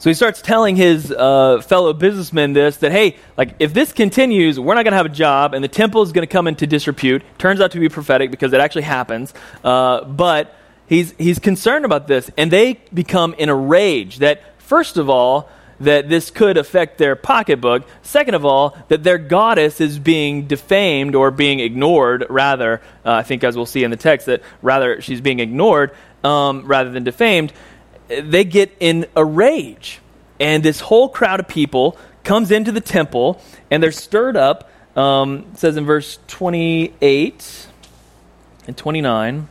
So 0.00 0.10
he 0.10 0.14
starts 0.14 0.40
telling 0.40 0.76
his 0.76 1.10
uh, 1.10 1.60
fellow 1.60 1.92
businessmen 1.92 2.52
this 2.52 2.76
that, 2.78 2.92
hey, 2.92 3.16
like, 3.36 3.56
if 3.58 3.74
this 3.74 3.92
continues, 3.92 4.58
we're 4.58 4.74
not 4.74 4.84
going 4.84 4.92
to 4.92 4.96
have 4.96 5.06
a 5.06 5.10
job, 5.10 5.54
and 5.54 5.64
the 5.64 5.68
temple 5.68 6.02
is 6.02 6.12
going 6.12 6.26
to 6.26 6.32
come 6.32 6.46
into 6.46 6.68
disrepute. 6.68 7.22
Turns 7.36 7.60
out 7.60 7.72
to 7.72 7.80
be 7.80 7.88
prophetic 7.88 8.30
because 8.30 8.52
it 8.52 8.60
actually 8.60 8.82
happens. 8.82 9.34
Uh, 9.64 10.04
but 10.04 10.54
he's, 10.86 11.12
he's 11.18 11.40
concerned 11.40 11.84
about 11.84 12.06
this, 12.06 12.30
and 12.36 12.50
they 12.50 12.74
become 12.94 13.34
in 13.34 13.48
a 13.48 13.54
rage 13.54 14.18
that, 14.18 14.60
first 14.60 14.98
of 14.98 15.10
all, 15.10 15.50
that 15.80 16.08
this 16.08 16.30
could 16.30 16.56
affect 16.56 16.98
their 16.98 17.16
pocketbook. 17.16 17.86
Second 18.02 18.34
of 18.34 18.44
all, 18.44 18.76
that 18.88 19.02
their 19.02 19.18
goddess 19.18 19.80
is 19.80 19.98
being 19.98 20.46
defamed 20.46 21.14
or 21.14 21.30
being 21.30 21.60
ignored, 21.60 22.24
rather, 22.30 22.82
uh, 23.04 23.12
I 23.12 23.22
think 23.24 23.42
as 23.42 23.56
we'll 23.56 23.66
see 23.66 23.84
in 23.84 23.90
the 23.90 23.96
text, 23.96 24.26
that 24.26 24.42
rather 24.62 25.00
she's 25.00 25.20
being 25.20 25.40
ignored 25.40 25.92
um, 26.22 26.66
rather 26.66 26.90
than 26.90 27.04
defamed. 27.04 27.52
They 28.08 28.44
get 28.44 28.74
in 28.80 29.06
a 29.14 29.24
rage. 29.24 30.00
And 30.40 30.62
this 30.62 30.80
whole 30.80 31.08
crowd 31.08 31.40
of 31.40 31.48
people 31.48 31.98
comes 32.24 32.50
into 32.50 32.72
the 32.72 32.80
temple 32.80 33.40
and 33.70 33.82
they're 33.82 33.92
stirred 33.92 34.36
up. 34.36 34.70
Um, 34.96 35.52
says 35.54 35.76
in 35.76 35.84
verse 35.84 36.18
28 36.26 37.66
and 38.66 38.76
29. 38.76 39.48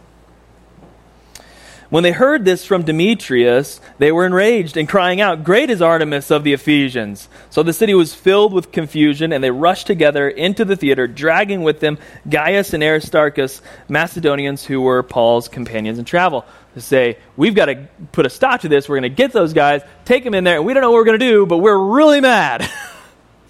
When 1.90 2.04
they 2.04 2.12
heard 2.12 2.44
this 2.44 2.66
from 2.66 2.84
Demetrius, 2.84 3.80
they 3.98 4.12
were 4.12 4.26
enraged 4.26 4.76
and 4.76 4.90
crying 4.90 5.22
out, 5.22 5.46
Great 5.46 5.70
is 5.70 5.82
Artemis 5.82 6.32
of 6.32 6.44
the 6.44 6.52
Ephesians! 6.52 7.30
So 7.50 7.64
the 7.64 7.72
city 7.72 7.94
was 7.94 8.14
filled 8.14 8.52
with 8.52 8.74
confusion, 8.74 9.32
and 9.32 9.42
they 9.42 9.52
rushed 9.52 9.88
together 9.88 10.28
into 10.28 10.66
the 10.66 10.76
theater, 10.76 11.08
dragging 11.08 11.64
with 11.64 11.80
them 11.80 11.98
Gaius 12.28 12.74
and 12.74 12.84
Aristarchus, 12.84 13.62
Macedonians 13.88 14.66
who 14.66 14.82
were 14.82 15.02
Paul's 15.02 15.48
companions 15.48 15.98
in 15.98 16.04
travel, 16.04 16.46
to 16.77 16.81
say, 16.81 17.17
We've 17.36 17.55
got 17.55 17.65
to 17.65 17.88
put 18.12 18.25
a 18.25 18.29
stop 18.29 18.62
to 18.62 18.69
this. 18.69 18.88
We're 18.88 19.00
going 19.00 19.12
to 19.12 19.15
get 19.15 19.31
those 19.31 19.53
guys, 19.53 19.81
take 20.05 20.24
them 20.24 20.34
in 20.34 20.43
there, 20.43 20.57
and 20.57 20.65
we 20.65 20.74
don't 20.74 20.81
know 20.81 20.91
what 20.91 20.98
we're 20.98 21.05
going 21.05 21.19
to 21.19 21.25
do, 21.25 21.46
but 21.46 21.57
we're 21.57 21.77
really 21.77 22.22
mad. 22.22 22.69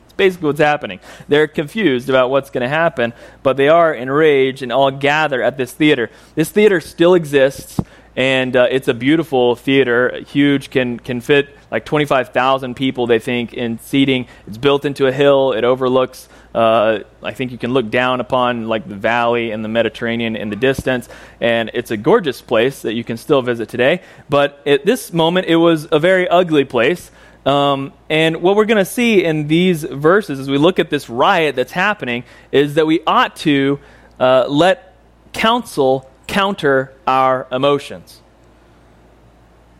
It's 0.07 0.13
basically 0.13 0.47
what's 0.47 0.59
happening. 0.59 0.99
They're 1.27 1.47
confused 1.47 2.09
about 2.09 2.31
what's 2.31 2.49
going 2.49 2.63
to 2.63 2.69
happen, 2.69 3.13
but 3.43 3.55
they 3.55 3.67
are 3.67 3.93
enraged 3.93 4.63
and 4.63 4.71
all 4.71 4.89
gather 4.89 5.43
at 5.43 5.57
this 5.57 5.73
theater. 5.73 6.09
This 6.33 6.49
theater 6.49 6.79
still 6.81 7.13
exists 7.13 7.79
and 8.17 8.55
uh, 8.55 8.67
it's 8.71 8.87
a 8.87 8.95
beautiful 8.95 9.55
theater, 9.55 10.21
huge, 10.27 10.71
can 10.71 10.99
can 10.99 11.21
fit 11.21 11.55
like 11.69 11.85
25,000 11.85 12.73
people. 12.75 13.05
They 13.05 13.19
think 13.19 13.53
in 13.53 13.77
seating. 13.77 14.27
It's 14.47 14.57
built 14.57 14.85
into 14.85 15.05
a 15.05 15.11
hill. 15.11 15.53
It 15.53 15.63
overlooks. 15.63 16.27
Uh, 16.57 17.03
I 17.21 17.33
think 17.33 17.51
you 17.51 17.59
can 17.59 17.71
look 17.71 17.91
down 17.91 18.19
upon 18.19 18.67
like 18.67 18.89
the 18.89 18.95
valley 18.95 19.51
and 19.51 19.63
the 19.63 19.69
Mediterranean 19.69 20.35
in 20.35 20.49
the 20.49 20.55
distance, 20.55 21.07
and 21.39 21.69
it's 21.75 21.91
a 21.91 21.97
gorgeous 21.97 22.41
place 22.41 22.81
that 22.81 22.95
you 22.95 23.03
can 23.03 23.17
still 23.17 23.43
visit 23.43 23.69
today. 23.69 24.01
But 24.27 24.59
at 24.65 24.83
this 24.83 25.13
moment, 25.13 25.45
it 25.45 25.57
was 25.57 25.87
a 25.91 25.99
very 25.99 26.27
ugly 26.27 26.65
place. 26.65 27.11
Um, 27.45 27.93
and 28.09 28.37
what 28.41 28.55
we're 28.55 28.65
going 28.65 28.83
to 28.83 28.85
see 28.85 29.23
in 29.23 29.47
these 29.47 29.83
verses 29.83 30.39
as 30.39 30.49
we 30.49 30.57
look 30.57 30.79
at 30.79 30.89
this 30.89 31.11
riot 31.11 31.55
that's 31.55 31.71
happening 31.71 32.23
is 32.51 32.73
that 32.73 32.87
we 32.87 33.01
ought 33.05 33.35
to 33.37 33.79
uh, 34.19 34.47
let 34.49 34.95
counsel 35.33 36.09
counter 36.25 36.91
our 37.05 37.45
emotions. 37.51 38.19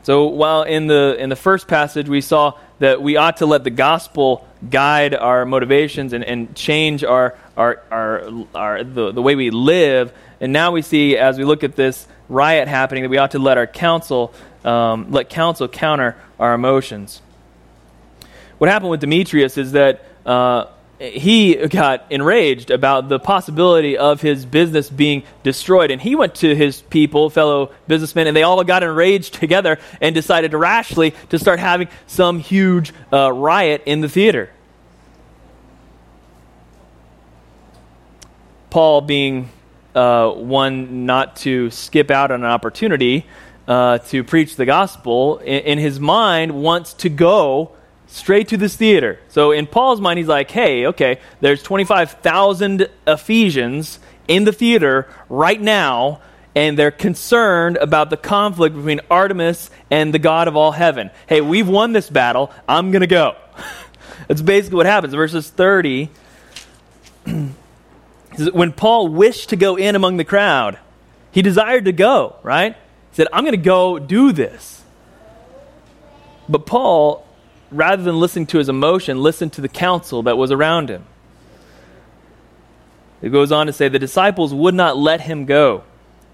So 0.03 0.27
while 0.27 0.61
in 0.61 0.85
the 0.85 1.17
in 1.17 1.29
the 1.29 1.35
first 1.35 1.67
passage 1.67 2.07
we 2.07 2.21
saw 2.21 2.53
that 2.77 3.01
we 3.01 3.17
ought 3.17 3.37
to 3.37 3.47
let 3.47 3.63
the 3.63 3.71
gospel 3.71 4.46
guide 4.69 5.13
our 5.13 5.45
motivations 5.45 6.13
and, 6.13 6.23
and 6.23 6.55
change 6.55 7.03
our 7.03 7.37
our, 7.55 7.81
our, 7.89 8.29
our 8.53 8.83
the, 8.83 9.11
the 9.11 9.21
way 9.21 9.35
we 9.35 9.49
live, 9.49 10.13
and 10.39 10.53
now 10.53 10.71
we 10.71 10.81
see 10.81 11.17
as 11.17 11.37
we 11.37 11.43
look 11.43 11.63
at 11.63 11.75
this 11.75 12.07
riot 12.29 12.67
happening 12.67 13.03
that 13.03 13.09
we 13.09 13.17
ought 13.17 13.31
to 13.31 13.39
let 13.39 13.57
our 13.57 13.67
counsel 13.67 14.33
um, 14.63 15.11
let 15.11 15.29
counsel 15.29 15.67
counter 15.67 16.15
our 16.39 16.53
emotions. 16.53 17.21
What 18.57 18.69
happened 18.69 18.91
with 18.91 19.01
Demetrius 19.01 19.57
is 19.57 19.71
that 19.73 20.03
uh, 20.25 20.65
he 20.99 21.55
got 21.55 22.11
enraged 22.11 22.71
about 22.71 23.07
the 23.07 23.19
possibility 23.19 23.97
of 23.97 24.19
his 24.19 24.45
business 24.45 24.89
being 24.89 25.23
destroyed. 25.43 25.91
And 25.91 26.01
he 26.01 26.15
went 26.15 26.35
to 26.35 26.55
his 26.55 26.81
people, 26.81 27.29
fellow 27.29 27.71
businessmen, 27.87 28.27
and 28.27 28.35
they 28.35 28.43
all 28.43 28.63
got 28.63 28.83
enraged 28.83 29.35
together 29.35 29.77
and 30.01 30.15
decided 30.15 30.53
rashly 30.53 31.13
to 31.29 31.37
start 31.37 31.59
having 31.59 31.87
some 32.07 32.39
huge 32.39 32.93
uh, 33.13 33.31
riot 33.31 33.83
in 33.85 34.01
the 34.01 34.09
theater. 34.09 34.49
Paul, 38.71 39.01
being 39.01 39.49
uh, 39.93 40.31
one 40.31 41.05
not 41.05 41.37
to 41.37 41.69
skip 41.69 42.11
out 42.11 42.31
on 42.31 42.43
an 42.43 42.49
opportunity 42.49 43.25
uh, 43.67 43.99
to 43.99 44.23
preach 44.23 44.55
the 44.55 44.65
gospel, 44.65 45.37
in, 45.39 45.63
in 45.63 45.77
his 45.77 45.99
mind 45.99 46.51
wants 46.51 46.93
to 46.93 47.09
go 47.09 47.76
straight 48.07 48.47
to 48.49 48.57
this 48.57 48.75
theater. 48.75 49.19
So 49.29 49.51
in 49.51 49.67
Paul's 49.67 50.01
mind, 50.01 50.17
he's 50.17 50.27
like, 50.27 50.49
hey, 50.49 50.87
okay, 50.87 51.19
there's 51.41 51.61
25,000 51.61 52.87
Ephesians 53.05 53.99
in 54.27 54.43
the 54.45 54.51
theater 54.51 55.07
right 55.29 55.59
now, 55.59 56.21
and 56.55 56.77
they're 56.77 56.91
concerned 56.91 57.77
about 57.77 58.09
the 58.09 58.17
conflict 58.17 58.75
between 58.75 59.01
Artemis 59.11 59.69
and 59.91 60.13
the 60.13 60.19
God 60.19 60.47
of 60.47 60.55
all 60.55 60.71
heaven. 60.71 61.11
Hey, 61.27 61.41
we've 61.41 61.67
won 61.67 61.93
this 61.93 62.09
battle. 62.09 62.51
I'm 62.67 62.91
going 62.91 63.01
to 63.01 63.07
go. 63.07 63.35
That's 64.27 64.41
basically 64.41 64.77
what 64.77 64.85
happens. 64.85 65.13
Verses 65.13 65.49
30 65.49 66.09
when 68.51 68.71
Paul 68.71 69.09
wished 69.09 69.49
to 69.49 69.55
go 69.55 69.75
in 69.75 69.95
among 69.95 70.17
the 70.17 70.25
crowd, 70.25 70.79
he 71.31 71.41
desired 71.41 71.85
to 71.85 71.91
go, 71.91 72.37
right? 72.43 72.73
He 72.73 73.15
said, 73.15 73.27
I'm 73.33 73.43
going 73.43 73.51
to 73.51 73.57
go 73.57 73.99
do 73.99 74.31
this. 74.31 74.81
But 76.49 76.65
Paul, 76.65 77.26
rather 77.71 78.03
than 78.03 78.19
listening 78.19 78.47
to 78.47 78.57
his 78.57 78.69
emotion, 78.69 79.21
listened 79.21 79.53
to 79.53 79.61
the 79.61 79.69
counsel 79.69 80.23
that 80.23 80.37
was 80.37 80.51
around 80.51 80.89
him. 80.89 81.05
It 83.21 83.29
goes 83.29 83.51
on 83.51 83.67
to 83.67 83.73
say 83.73 83.87
the 83.87 83.99
disciples 83.99 84.53
would 84.53 84.75
not 84.75 84.97
let 84.97 85.21
him 85.21 85.45
go. 85.45 85.83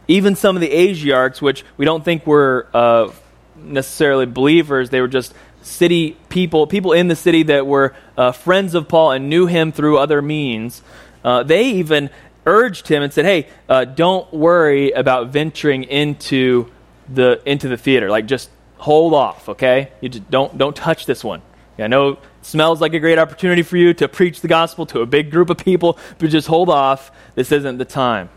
Even 0.07 0.35
some 0.35 0.55
of 0.55 0.61
the 0.61 0.69
Asiarchs, 0.69 1.41
which 1.41 1.63
we 1.77 1.85
don't 1.85 2.03
think 2.03 2.27
were 2.27 2.67
uh, 2.73 3.11
necessarily 3.55 4.25
believers, 4.25 4.89
they 4.89 4.99
were 4.99 5.07
just 5.07 5.33
city 5.61 6.17
people, 6.27 6.67
people 6.67 6.91
in 6.91 7.07
the 7.07 7.15
city 7.15 7.43
that 7.43 7.65
were 7.65 7.95
uh, 8.17 8.33
friends 8.33 8.75
of 8.75 8.89
Paul 8.89 9.11
and 9.11 9.29
knew 9.29 9.45
him 9.45 9.71
through 9.71 9.97
other 9.97 10.21
means. 10.21 10.81
Uh, 11.23 11.43
they 11.43 11.65
even 11.65 12.09
urged 12.45 12.89
him 12.89 13.01
and 13.01 13.13
said, 13.13 13.23
"Hey, 13.23 13.47
uh, 13.69 13.85
don't 13.85 14.31
worry 14.33 14.91
about 14.91 15.29
venturing 15.29 15.83
into 15.85 16.69
the 17.07 17.41
into 17.45 17.67
the 17.67 17.77
theater. 17.77 18.09
Like, 18.09 18.25
just 18.25 18.49
hold 18.83 19.13
off, 19.13 19.47
okay? 19.47 19.93
You 20.01 20.09
just 20.09 20.29
don't 20.29 20.57
don't 20.57 20.75
touch 20.75 21.05
this 21.05 21.23
one. 21.23 21.41
I 21.79 21.87
know 21.87 22.09
it 22.09 22.19
smells 22.41 22.81
like 22.81 22.93
a 22.93 22.99
great 22.99 23.17
opportunity 23.17 23.63
for 23.63 23.77
you 23.77 23.93
to 23.95 24.09
preach 24.09 24.41
the 24.41 24.49
gospel 24.49 24.85
to 24.87 24.99
a 24.99 25.05
big 25.05 25.31
group 25.31 25.49
of 25.49 25.57
people, 25.57 25.97
but 26.17 26.29
just 26.29 26.49
hold 26.49 26.69
off. 26.69 27.09
This 27.35 27.53
isn't 27.53 27.77
the 27.77 27.85
time." 27.85 28.29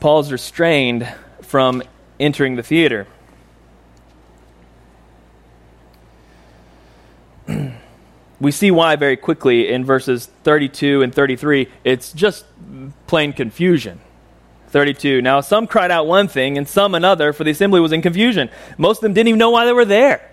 Paul's 0.00 0.32
restrained 0.32 1.06
from 1.42 1.80
entering 2.18 2.56
the 2.56 2.64
theater. 2.64 3.06
we 8.40 8.50
see 8.50 8.72
why 8.72 8.96
very 8.96 9.16
quickly 9.16 9.68
in 9.68 9.84
verses 9.84 10.26
32 10.42 11.02
and 11.02 11.14
33. 11.14 11.68
It's 11.84 12.12
just 12.12 12.46
plain 13.06 13.32
confusion. 13.32 14.00
32. 14.72 15.22
Now, 15.22 15.40
some 15.40 15.66
cried 15.66 15.90
out 15.90 16.06
one 16.06 16.26
thing 16.26 16.58
and 16.58 16.66
some 16.66 16.94
another, 16.94 17.32
for 17.32 17.44
the 17.44 17.50
assembly 17.50 17.80
was 17.80 17.92
in 17.92 18.02
confusion. 18.02 18.50
Most 18.78 18.98
of 18.98 19.02
them 19.02 19.12
didn't 19.12 19.28
even 19.28 19.38
know 19.38 19.50
why 19.50 19.66
they 19.66 19.72
were 19.72 19.84
there. 19.84 20.28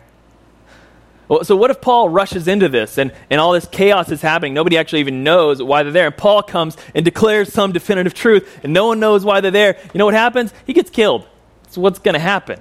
So, 1.44 1.56
what 1.56 1.70
if 1.70 1.80
Paul 1.80 2.10
rushes 2.10 2.48
into 2.48 2.70
this 2.70 2.98
and, 2.98 3.14
and 3.30 3.40
all 3.40 3.52
this 3.52 3.68
chaos 3.68 4.10
is 4.12 4.24
happening? 4.24 4.56
Nobody 4.56 4.80
actually 4.80 5.02
even 5.02 5.24
knows 5.24 5.62
why 5.62 5.84
they're 5.84 5.92
there. 5.92 6.08
And 6.08 6.18
Paul 6.18 6.42
comes 6.42 6.76
and 6.96 7.06
declares 7.06 7.54
some 7.54 7.72
definitive 7.72 8.16
truth, 8.16 8.60
and 8.64 8.74
no 8.74 8.88
one 8.88 9.00
knows 9.00 9.24
why 9.24 9.40
they're 9.40 9.52
there. 9.52 9.78
You 9.94 10.00
know 10.00 10.06
what 10.06 10.16
happens? 10.16 10.52
He 10.66 10.74
gets 10.74 10.90
killed. 10.90 11.28
That's 11.64 11.78
what's 11.78 12.00
going 12.00 12.14
to 12.14 12.20
happen. 12.20 12.60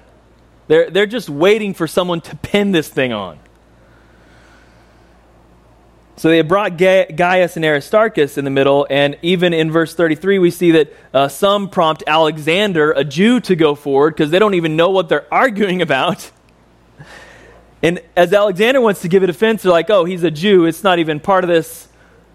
They're, 0.67 0.91
they're 0.91 1.07
just 1.07 1.31
waiting 1.31 1.73
for 1.73 1.87
someone 1.87 2.21
to 2.21 2.35
pin 2.35 2.71
this 2.71 2.87
thing 2.87 3.11
on. 3.11 3.39
So 6.19 6.27
they 6.27 6.41
brought 6.41 6.75
Gaius 6.75 7.55
and 7.55 7.63
Aristarchus 7.63 8.37
in 8.37 8.43
the 8.43 8.51
middle, 8.51 8.85
and 8.89 9.17
even 9.21 9.53
in 9.53 9.71
verse 9.71 9.95
33, 9.95 10.37
we 10.37 10.51
see 10.51 10.71
that 10.71 10.93
uh, 11.13 11.29
some 11.29 11.69
prompt 11.69 12.03
Alexander, 12.05 12.91
a 12.91 13.05
Jew, 13.05 13.39
to 13.39 13.55
go 13.55 13.73
forward 13.73 14.15
because 14.15 14.29
they 14.29 14.37
don't 14.37 14.53
even 14.55 14.75
know 14.75 14.89
what 14.89 15.07
they're 15.07 15.33
arguing 15.33 15.81
about. 15.81 16.29
And 17.81 18.01
as 18.17 18.33
Alexander 18.33 18.81
wants 18.81 19.01
to 19.03 19.07
give 19.07 19.23
a 19.23 19.27
defense, 19.27 19.63
they're 19.63 19.71
like, 19.71 19.89
oh, 19.89 20.03
he's 20.03 20.23
a 20.23 20.29
Jew. 20.29 20.65
It's 20.65 20.83
not 20.83 20.99
even 20.99 21.21
part 21.21 21.45
of 21.45 21.47
this 21.47 21.87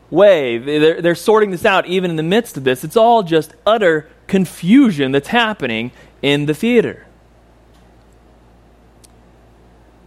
way. 0.09 0.57
They're, 0.57 1.03
they're 1.03 1.15
sorting 1.15 1.51
this 1.51 1.67
out 1.67 1.85
even 1.85 2.11
in 2.11 2.17
the 2.17 2.23
midst 2.23 2.57
of 2.57 2.65
this. 2.65 2.85
It's 2.85 2.97
all 2.97 3.23
just 3.23 3.53
utter 3.67 4.09
confusion 4.29 5.13
that's 5.13 5.29
happening 5.29 5.93
in 6.23 6.47
the 6.47 6.55
theater. 6.55 7.07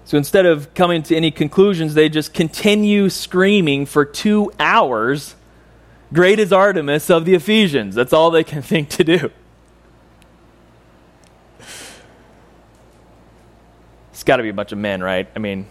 So 0.08 0.18
instead 0.18 0.46
of 0.46 0.74
coming 0.74 1.04
to 1.04 1.16
any 1.16 1.32
conclusions, 1.32 1.94
they 1.94 2.10
just 2.10 2.34
continue 2.34 3.10
screaming 3.10 3.86
for 3.86 4.06
two 4.06 4.52
hours 4.60 5.36
Great 6.14 6.40
is 6.40 6.54
Artemis 6.54 7.10
of 7.10 7.26
the 7.26 7.34
Ephesians. 7.34 7.94
That's 7.94 8.14
all 8.14 8.32
they 8.32 8.44
can 8.44 8.62
think 8.64 8.90
to 8.92 9.04
do. 9.04 9.30
It's 14.12 14.24
got 14.24 14.38
to 14.38 14.44
be 14.44 14.50
a 14.50 14.54
bunch 14.54 14.72
of 14.72 14.78
men, 14.78 15.04
right? 15.04 15.28
I 15.36 15.40
mean, 15.40 15.68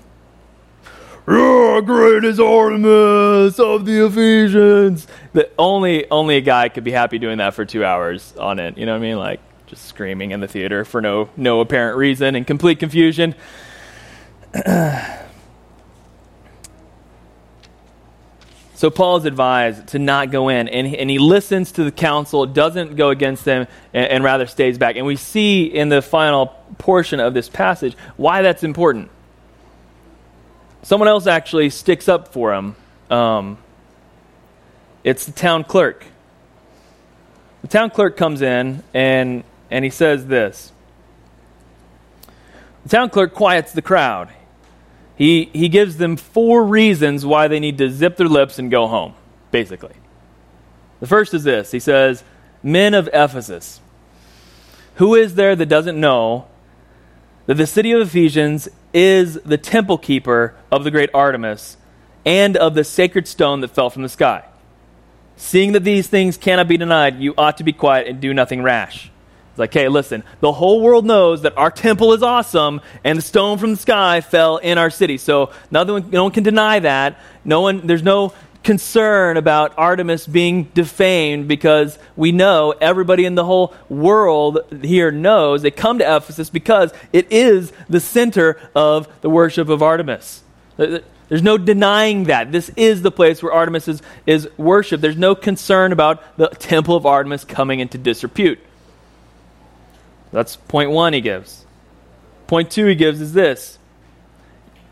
yeah, 1.26 1.80
great 1.84 2.22
is 2.24 2.38
Artemis 2.38 3.58
of 3.58 3.86
the 3.86 4.06
Ephesians. 4.06 5.06
The 5.32 5.50
only 5.58 6.08
only 6.10 6.36
a 6.36 6.40
guy 6.40 6.68
could 6.68 6.84
be 6.84 6.92
happy 6.92 7.18
doing 7.18 7.38
that 7.38 7.54
for 7.54 7.64
two 7.64 7.84
hours 7.84 8.34
on 8.36 8.58
it. 8.58 8.78
You 8.78 8.86
know 8.86 8.92
what 8.92 8.98
I 8.98 9.00
mean? 9.00 9.16
Like 9.16 9.40
just 9.66 9.86
screaming 9.86 10.30
in 10.30 10.40
the 10.40 10.46
theater 10.46 10.84
for 10.84 11.00
no 11.00 11.30
no 11.36 11.60
apparent 11.60 11.96
reason 11.96 12.36
and 12.36 12.46
complete 12.46 12.78
confusion. 12.78 13.34
so 18.74 18.90
Paul 18.90 19.18
is 19.18 19.24
advised 19.26 19.88
to 19.88 19.98
not 19.98 20.30
go 20.30 20.48
in, 20.48 20.68
and, 20.68 20.94
and 20.94 21.10
he 21.10 21.18
listens 21.18 21.72
to 21.72 21.84
the 21.84 21.92
counsel, 21.92 22.46
doesn't 22.46 22.96
go 22.96 23.10
against 23.10 23.44
them, 23.44 23.66
and, 23.92 24.06
and 24.06 24.24
rather 24.24 24.46
stays 24.46 24.78
back. 24.78 24.96
And 24.96 25.04
we 25.04 25.16
see 25.16 25.64
in 25.64 25.90
the 25.90 26.00
final 26.00 26.46
portion 26.78 27.20
of 27.20 27.34
this 27.34 27.48
passage 27.48 27.96
why 28.16 28.42
that's 28.42 28.62
important. 28.62 29.10
Someone 30.82 31.08
else 31.08 31.26
actually 31.26 31.70
sticks 31.70 32.08
up 32.08 32.32
for 32.32 32.54
him. 32.54 32.76
Um, 33.10 33.58
it's 35.02 35.26
the 35.26 35.32
town 35.32 35.64
clerk. 35.64 36.06
The 37.62 37.68
town 37.68 37.90
clerk 37.90 38.16
comes 38.16 38.42
in 38.42 38.82
and, 38.94 39.42
and 39.70 39.84
he 39.84 39.90
says 39.90 40.26
this. 40.26 40.72
The 42.84 42.90
town 42.90 43.10
clerk 43.10 43.34
quiets 43.34 43.72
the 43.72 43.82
crowd 43.82 44.30
he, 45.16 45.50
he 45.52 45.68
gives 45.68 45.96
them 45.96 46.16
four 46.16 46.62
reasons 46.64 47.24
why 47.24 47.48
they 47.48 47.58
need 47.58 47.78
to 47.78 47.90
zip 47.90 48.16
their 48.16 48.28
lips 48.28 48.58
and 48.58 48.70
go 48.70 48.86
home, 48.86 49.14
basically. 49.50 49.94
The 51.00 51.06
first 51.06 51.34
is 51.34 51.44
this 51.44 51.72
He 51.72 51.80
says, 51.80 52.22
Men 52.62 52.94
of 52.94 53.08
Ephesus, 53.12 53.80
who 54.96 55.14
is 55.14 55.34
there 55.34 55.56
that 55.56 55.66
doesn't 55.66 55.98
know 55.98 56.46
that 57.46 57.54
the 57.54 57.66
city 57.66 57.92
of 57.92 58.00
Ephesians 58.00 58.68
is 58.92 59.34
the 59.42 59.58
temple 59.58 59.98
keeper 59.98 60.54
of 60.70 60.84
the 60.84 60.90
great 60.90 61.10
Artemis 61.14 61.76
and 62.24 62.56
of 62.56 62.74
the 62.74 62.84
sacred 62.84 63.26
stone 63.26 63.60
that 63.60 63.68
fell 63.68 63.88
from 63.88 64.02
the 64.02 64.08
sky? 64.08 64.44
Seeing 65.36 65.72
that 65.72 65.84
these 65.84 66.08
things 66.08 66.36
cannot 66.36 66.68
be 66.68 66.76
denied, 66.76 67.20
you 67.20 67.34
ought 67.36 67.58
to 67.58 67.64
be 67.64 67.72
quiet 67.72 68.06
and 68.06 68.20
do 68.20 68.34
nothing 68.34 68.62
rash. 68.62 69.10
It's 69.56 69.58
like, 69.58 69.72
hey, 69.72 69.88
listen, 69.88 70.22
the 70.40 70.52
whole 70.52 70.82
world 70.82 71.06
knows 71.06 71.40
that 71.40 71.56
our 71.56 71.70
temple 71.70 72.12
is 72.12 72.22
awesome 72.22 72.82
and 73.04 73.16
the 73.16 73.22
stone 73.22 73.56
from 73.56 73.70
the 73.70 73.78
sky 73.78 74.20
fell 74.20 74.58
in 74.58 74.76
our 74.76 74.90
city. 74.90 75.16
So 75.16 75.50
no 75.70 75.82
one, 75.82 76.10
no 76.10 76.24
one 76.24 76.32
can 76.32 76.42
deny 76.42 76.78
that. 76.80 77.18
No 77.42 77.62
one, 77.62 77.86
there's 77.86 78.02
no 78.02 78.34
concern 78.64 79.38
about 79.38 79.72
Artemis 79.78 80.26
being 80.26 80.64
defamed 80.74 81.48
because 81.48 81.98
we 82.16 82.32
know 82.32 82.74
everybody 82.82 83.24
in 83.24 83.34
the 83.34 83.46
whole 83.46 83.74
world 83.88 84.58
here 84.82 85.10
knows 85.10 85.62
they 85.62 85.70
come 85.70 86.00
to 86.00 86.16
Ephesus 86.16 86.50
because 86.50 86.92
it 87.14 87.26
is 87.32 87.72
the 87.88 87.98
center 87.98 88.60
of 88.74 89.08
the 89.22 89.30
worship 89.30 89.70
of 89.70 89.82
Artemis. 89.82 90.42
There's 90.76 91.42
no 91.42 91.56
denying 91.56 92.24
that. 92.24 92.52
This 92.52 92.70
is 92.76 93.00
the 93.00 93.10
place 93.10 93.42
where 93.42 93.54
Artemis 93.54 93.88
is, 93.88 94.02
is 94.26 94.50
worshiped. 94.58 95.00
There's 95.00 95.16
no 95.16 95.34
concern 95.34 95.92
about 95.92 96.36
the 96.36 96.48
temple 96.48 96.94
of 96.94 97.06
Artemis 97.06 97.46
coming 97.46 97.80
into 97.80 97.96
disrepute. 97.96 98.58
That's 100.36 100.56
point 100.56 100.90
one 100.90 101.14
he 101.14 101.22
gives. 101.22 101.64
Point 102.46 102.70
two 102.70 102.84
he 102.84 102.94
gives 102.94 103.22
is 103.22 103.32
this. 103.32 103.78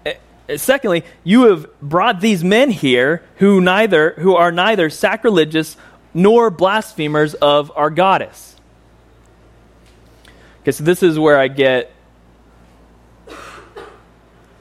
Eh, 0.07 0.15
eh, 0.49 0.57
secondly, 0.57 1.05
you 1.23 1.51
have 1.51 1.67
brought 1.83 2.23
these 2.23 2.43
men 2.43 2.71
here 2.71 3.23
who 3.37 3.61
neither 3.61 4.13
who 4.13 4.35
are 4.35 4.51
neither 4.51 4.89
sacrilegious 4.89 5.77
nor 6.15 6.49
blasphemers 6.49 7.35
of 7.35 7.71
our 7.77 7.91
goddess. 7.91 8.57
Okay, 10.63 10.73
so 10.73 10.83
this 10.83 11.03
is 11.03 11.19
where 11.19 11.39
I 11.39 11.49
get 11.49 11.93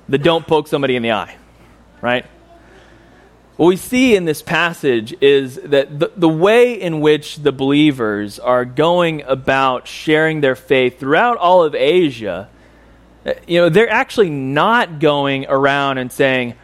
the 0.10 0.17
don't 0.17 0.46
poke 0.46 0.67
somebody 0.67 0.98
in 0.98 1.02
the 1.02 1.13
eye, 1.13 1.38
right? 2.02 2.26
What 3.55 3.67
we 3.67 3.75
see 3.75 4.15
in 4.15 4.25
this 4.25 4.41
passage 4.41 5.15
is 5.21 5.55
that 5.57 5.99
the, 5.99 6.11
the 6.17 6.29
way 6.29 6.73
in 6.73 7.01
which 7.01 7.37
the 7.37 7.51
believers 7.51 8.39
are 8.39 8.65
going 8.65 9.21
about 9.23 9.87
sharing 9.87 10.41
their 10.41 10.55
faith 10.55 10.99
throughout 10.99 11.37
all 11.37 11.63
of 11.63 11.75
Asia, 11.75 12.49
you 13.47 13.59
know, 13.59 13.69
they're 13.69 13.89
actually 13.89 14.31
not 14.31 14.99
going 14.99 15.45
around 15.47 15.99
and 15.99 16.11
saying, 16.11 16.55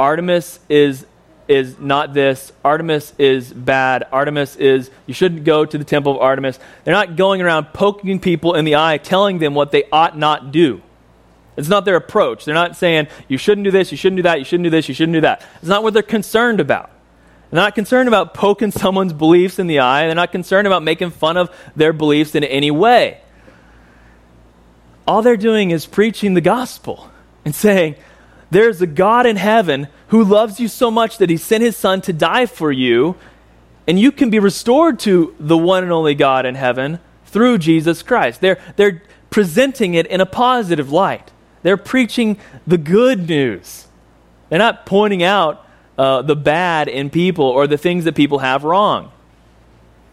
Artemis 0.00 0.58
is 0.68 1.06
is 1.48 1.78
not 1.78 2.12
this. 2.12 2.52
Artemis 2.64 3.12
is 3.18 3.52
bad. 3.52 4.04
Artemis 4.10 4.56
is, 4.56 4.90
you 5.06 5.14
shouldn't 5.14 5.44
go 5.44 5.64
to 5.64 5.78
the 5.78 5.84
temple 5.84 6.12
of 6.12 6.18
Artemis. 6.18 6.58
They're 6.84 6.92
not 6.92 7.16
going 7.16 7.40
around 7.40 7.66
poking 7.72 8.18
people 8.18 8.54
in 8.54 8.64
the 8.64 8.74
eye, 8.76 8.98
telling 8.98 9.38
them 9.38 9.54
what 9.54 9.70
they 9.70 9.84
ought 9.92 10.18
not 10.18 10.50
do. 10.50 10.82
It's 11.56 11.68
not 11.68 11.84
their 11.84 11.96
approach. 11.96 12.44
They're 12.44 12.54
not 12.54 12.76
saying, 12.76 13.08
you 13.28 13.38
shouldn't 13.38 13.64
do 13.64 13.70
this, 13.70 13.90
you 13.90 13.96
shouldn't 13.96 14.18
do 14.18 14.22
that, 14.24 14.38
you 14.38 14.44
shouldn't 14.44 14.64
do 14.64 14.70
this, 14.70 14.88
you 14.88 14.94
shouldn't 14.94 15.14
do 15.14 15.20
that. 15.22 15.42
It's 15.56 15.68
not 15.68 15.82
what 15.82 15.94
they're 15.94 16.02
concerned 16.02 16.60
about. 16.60 16.90
They're 17.50 17.60
not 17.60 17.74
concerned 17.74 18.08
about 18.08 18.34
poking 18.34 18.70
someone's 18.72 19.12
beliefs 19.12 19.58
in 19.58 19.66
the 19.66 19.80
eye. 19.80 20.06
They're 20.06 20.14
not 20.14 20.32
concerned 20.32 20.66
about 20.66 20.82
making 20.82 21.10
fun 21.10 21.36
of 21.36 21.50
their 21.74 21.92
beliefs 21.92 22.34
in 22.34 22.44
any 22.44 22.70
way. 22.70 23.20
All 25.06 25.22
they're 25.22 25.36
doing 25.36 25.70
is 25.70 25.86
preaching 25.86 26.34
the 26.34 26.40
gospel 26.40 27.10
and 27.44 27.54
saying, 27.54 27.94
there's 28.50 28.80
a 28.80 28.86
God 28.86 29.26
in 29.26 29.36
heaven 29.36 29.88
who 30.08 30.22
loves 30.22 30.60
you 30.60 30.68
so 30.68 30.90
much 30.90 31.18
that 31.18 31.30
he 31.30 31.36
sent 31.36 31.62
his 31.62 31.76
son 31.76 32.00
to 32.02 32.12
die 32.12 32.46
for 32.46 32.70
you, 32.70 33.16
and 33.86 33.98
you 33.98 34.12
can 34.12 34.30
be 34.30 34.38
restored 34.38 34.98
to 35.00 35.34
the 35.38 35.56
one 35.56 35.82
and 35.82 35.92
only 35.92 36.14
God 36.14 36.46
in 36.46 36.54
heaven 36.54 37.00
through 37.24 37.58
Jesus 37.58 38.02
Christ. 38.02 38.40
They're, 38.40 38.58
they're 38.76 39.02
presenting 39.30 39.94
it 39.94 40.06
in 40.06 40.20
a 40.20 40.26
positive 40.26 40.92
light. 40.92 41.32
They're 41.66 41.76
preaching 41.76 42.38
the 42.64 42.78
good 42.78 43.28
news. 43.28 43.88
They're 44.48 44.60
not 44.60 44.86
pointing 44.86 45.24
out 45.24 45.66
uh, 45.98 46.22
the 46.22 46.36
bad 46.36 46.86
in 46.86 47.10
people 47.10 47.46
or 47.46 47.66
the 47.66 47.76
things 47.76 48.04
that 48.04 48.14
people 48.14 48.38
have 48.38 48.62
wrong. 48.62 49.10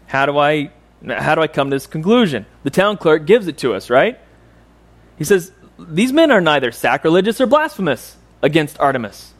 How 0.08 0.26
do 0.26 0.36
I 0.36 0.72
how 1.06 1.36
do 1.36 1.42
I 1.42 1.46
come 1.46 1.70
to 1.70 1.76
this 1.76 1.86
conclusion? 1.86 2.44
The 2.64 2.70
town 2.70 2.96
clerk 2.96 3.24
gives 3.24 3.46
it 3.46 3.58
to 3.58 3.72
us, 3.72 3.88
right? 3.88 4.18
He 5.16 5.22
says, 5.22 5.52
These 5.78 6.12
men 6.12 6.32
are 6.32 6.40
neither 6.40 6.72
sacrilegious 6.72 7.40
or 7.40 7.46
blasphemous 7.46 8.16
against 8.42 8.80
Artemis. 8.80 9.32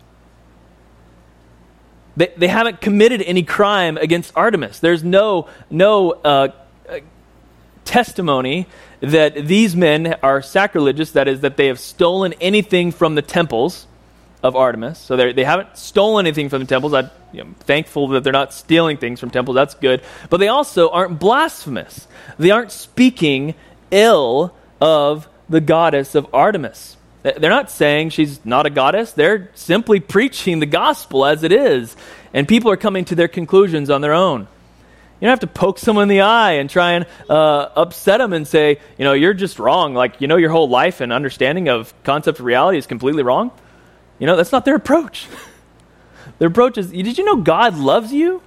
They, 2.16 2.32
they 2.36 2.46
haven't 2.46 2.80
committed 2.80 3.22
any 3.22 3.42
crime 3.42 3.96
against 3.96 4.32
Artemis. 4.36 4.78
There's 4.78 5.02
no, 5.02 5.48
no 5.68 6.12
uh, 6.12 6.52
testimony 7.84 8.66
that 9.00 9.46
these 9.46 9.76
men 9.76 10.16
are 10.22 10.42
sacrilegious, 10.42 11.12
that 11.12 11.28
is, 11.28 11.40
that 11.40 11.56
they 11.56 11.66
have 11.66 11.78
stolen 11.78 12.34
anything 12.40 12.90
from 12.92 13.14
the 13.14 13.22
temples 13.22 13.86
of 14.42 14.56
Artemis. 14.56 14.98
So 14.98 15.16
they 15.16 15.44
haven't 15.44 15.76
stolen 15.76 16.26
anything 16.26 16.48
from 16.48 16.60
the 16.60 16.66
temples. 16.66 16.92
I'm 16.92 17.10
you 17.32 17.44
know, 17.44 17.54
thankful 17.60 18.08
that 18.08 18.24
they're 18.24 18.32
not 18.32 18.52
stealing 18.52 18.98
things 18.98 19.18
from 19.18 19.30
temples. 19.30 19.54
That's 19.54 19.74
good. 19.74 20.02
But 20.28 20.36
they 20.38 20.48
also 20.48 20.90
aren't 20.90 21.18
blasphemous. 21.18 22.06
They 22.38 22.50
aren't 22.50 22.70
speaking 22.70 23.54
ill 23.90 24.54
of 24.80 25.28
the 25.48 25.60
goddess 25.60 26.14
of 26.14 26.26
Artemis. 26.34 26.96
They're 27.22 27.50
not 27.50 27.70
saying 27.70 28.10
she's 28.10 28.44
not 28.44 28.66
a 28.66 28.70
goddess. 28.70 29.12
They're 29.12 29.50
simply 29.54 29.98
preaching 29.98 30.58
the 30.58 30.66
gospel 30.66 31.24
as 31.24 31.42
it 31.42 31.52
is. 31.52 31.96
And 32.34 32.46
people 32.46 32.70
are 32.70 32.76
coming 32.76 33.06
to 33.06 33.14
their 33.14 33.28
conclusions 33.28 33.88
on 33.88 34.02
their 34.02 34.12
own. 34.12 34.46
You 35.24 35.28
don't 35.28 35.40
have 35.40 35.50
to 35.50 35.58
poke 35.58 35.78
someone 35.78 36.02
in 36.02 36.08
the 36.10 36.20
eye 36.20 36.52
and 36.52 36.68
try 36.68 36.92
and 36.92 37.06
uh, 37.30 37.70
upset 37.76 38.18
them 38.18 38.34
and 38.34 38.46
say, 38.46 38.78
you 38.98 39.06
know, 39.06 39.14
you're 39.14 39.32
just 39.32 39.58
wrong. 39.58 39.94
Like, 39.94 40.20
you 40.20 40.28
know, 40.28 40.36
your 40.36 40.50
whole 40.50 40.68
life 40.68 41.00
and 41.00 41.14
understanding 41.14 41.70
of 41.70 41.94
concept 42.02 42.40
of 42.40 42.44
reality 42.44 42.76
is 42.76 42.86
completely 42.86 43.22
wrong. 43.22 43.50
You 44.18 44.26
know, 44.26 44.36
that's 44.36 44.52
not 44.52 44.66
their 44.66 44.74
approach. 44.74 45.26
their 46.38 46.48
approach 46.48 46.76
is, 46.76 46.90
did 46.90 47.16
you 47.16 47.24
know 47.24 47.36
God 47.36 47.78
loves 47.78 48.12
you? 48.12 48.42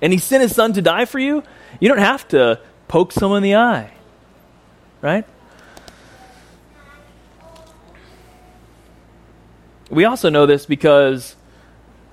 And 0.00 0.12
he 0.12 0.20
sent 0.20 0.40
his 0.40 0.54
son 0.54 0.72
to 0.74 0.82
die 0.82 1.04
for 1.04 1.18
you? 1.18 1.42
You 1.80 1.88
don't 1.88 1.98
have 1.98 2.28
to 2.28 2.60
poke 2.86 3.10
someone 3.10 3.38
in 3.38 3.50
the 3.50 3.56
eye. 3.56 3.90
Right? 5.00 5.26
We 9.90 10.04
also 10.04 10.28
know 10.28 10.46
this 10.46 10.64
because 10.64 11.34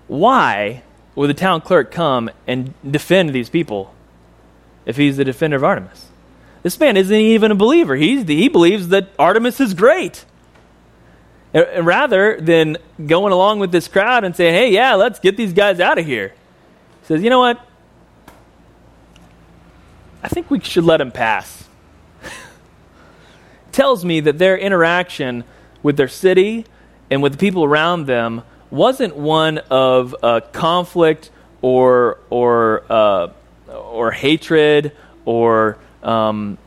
why 0.08 0.82
would 1.16 1.30
the 1.30 1.34
town 1.34 1.62
clerk 1.62 1.92
come 1.92 2.30
and 2.46 2.74
defend 2.90 3.30
these 3.30 3.50
people 3.50 3.94
if 4.86 4.98
he's 4.98 5.18
the 5.18 5.24
defender 5.24 5.58
of 5.58 5.64
Artemis? 5.64 6.08
This 6.62 6.80
man 6.80 6.98
isn't 6.98 7.16
even 7.16 7.52
a 7.52 7.56
believer. 7.56 7.96
He's, 7.96 8.28
he 8.28 8.50
believes 8.50 8.90
that 8.90 9.10
Artemis 9.18 9.60
is 9.60 9.74
great. 9.74 10.26
And 11.54 11.86
rather 11.86 12.42
than 12.42 12.78
going 13.06 13.32
along 13.32 13.60
with 13.60 13.72
this 13.72 13.88
crowd 13.88 14.24
and 14.26 14.36
saying, 14.36 14.54
hey, 14.54 14.72
yeah, 14.72 14.96
let's 14.96 15.20
get 15.20 15.38
these 15.38 15.54
guys 15.54 15.80
out 15.80 15.98
of 15.98 16.06
here, 16.06 16.30
he 17.02 17.06
says, 17.06 17.22
you 17.22 17.30
know 17.30 17.40
what? 17.40 17.66
I 20.22 20.28
think 20.28 20.50
we 20.50 20.60
should 20.60 20.84
let 20.84 21.00
him 21.00 21.12
pass. 21.12 21.66
Tells 23.72 24.04
me 24.04 24.20
that 24.22 24.38
their 24.38 24.58
interaction 24.58 25.44
with 25.82 25.98
their 25.98 26.08
city 26.08 26.66
and 27.10 27.22
with 27.22 27.34
the 27.34 27.38
people 27.38 27.64
around 27.64 28.08
them 28.08 28.42
wasn't 28.72 29.16
one 29.16 29.60
of 29.70 30.16
uh, 30.22 30.42
conflict 30.52 31.30
or 31.62 32.20
or 32.30 32.84
uh, 32.90 33.28
or 33.70 34.12
hatred 34.12 34.92
or 35.26 35.78
um, 36.04 36.58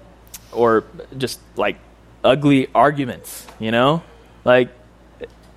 or 0.53 0.85
just 1.17 1.41
like 1.57 1.77
ugly 2.25 2.69
arguments. 2.75 3.47
You 3.59 3.71
know, 3.71 4.03
like 4.45 4.71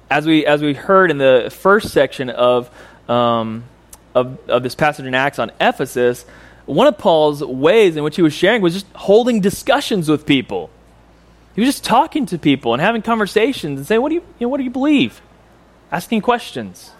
as 0.10 0.26
we 0.26 0.46
as 0.46 0.62
we 0.62 0.74
heard 0.74 1.12
in 1.12 1.18
the 1.18 1.52
first 1.52 1.90
section 1.90 2.30
of 2.30 2.70
um, 3.10 3.64
of, 4.14 4.38
of 4.50 4.64
this 4.64 4.76
passage 4.76 5.06
in 5.06 5.16
Acts 5.16 5.40
on 5.40 5.52
Ephesus, 5.60 6.26
one 6.66 6.88
of 6.88 6.98
Paul's 6.98 7.44
ways 7.44 7.96
in 7.96 8.04
which 8.04 8.16
he 8.16 8.22
was 8.22 8.34
sharing 8.34 8.62
was 8.62 8.74
just 8.74 8.88
holding 8.94 9.42
discussions 9.42 10.10
with 10.10 10.26
people. 10.26 10.70
He 11.56 11.62
was 11.62 11.68
just 11.70 11.84
talking 11.84 12.26
to 12.28 12.38
people 12.38 12.74
and 12.74 12.82
having 12.82 13.02
conversations 13.02 13.80
and 13.80 13.88
saying, 13.88 14.02
"What 14.02 14.10
do 14.10 14.16
you, 14.16 14.22
you 14.40 14.46
know, 14.46 14.50
what 14.50 14.58
do 14.58 14.64
you 14.64 14.70
believe?" 14.70 15.22
Asking 15.92 16.22
questions. 16.22 16.92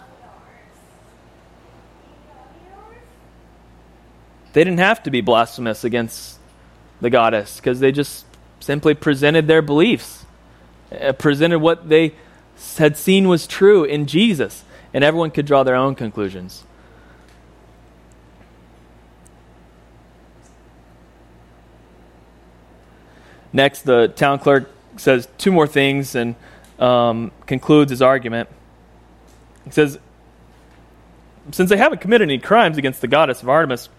They 4.54 4.64
didn't 4.66 4.80
have 4.80 5.02
to 5.04 5.12
be 5.12 5.22
blasphemous 5.22 5.84
against 5.86 6.38
the 7.00 7.10
goddess 7.10 7.58
because 7.58 7.80
they 7.80 7.92
just 7.92 8.26
simply 8.60 8.94
presented 8.94 9.48
their 9.48 9.62
beliefs, 9.62 10.26
uh, 10.92 11.14
presented 11.14 11.60
what 11.60 11.88
they 11.88 12.14
had 12.78 12.98
seen 12.98 13.30
was 13.30 13.48
true 13.48 13.86
in 13.86 14.08
Jesus, 14.08 14.66
and 14.94 15.04
everyone 15.04 15.32
could 15.32 15.46
draw 15.46 15.64
their 15.64 15.76
own 15.76 15.96
conclusions. 15.96 16.66
Next, 23.54 23.82
the 23.82 24.10
town 24.10 24.40
clerk 24.40 24.70
says 24.98 25.28
two 25.38 25.52
more 25.52 25.68
things 25.68 26.16
and 26.16 26.36
um, 26.78 27.32
concludes 27.46 27.90
his 27.90 28.02
argument. 28.02 28.50
He 29.66 29.72
says, 29.72 30.00
Since 31.52 31.70
they 31.70 31.78
haven't 31.78 32.02
committed 32.02 32.30
any 32.30 32.40
crimes 32.40 32.78
against 32.78 33.02
the 33.02 33.08
goddess 33.08 33.42
of 33.42 33.50
Artemis, 33.50 33.90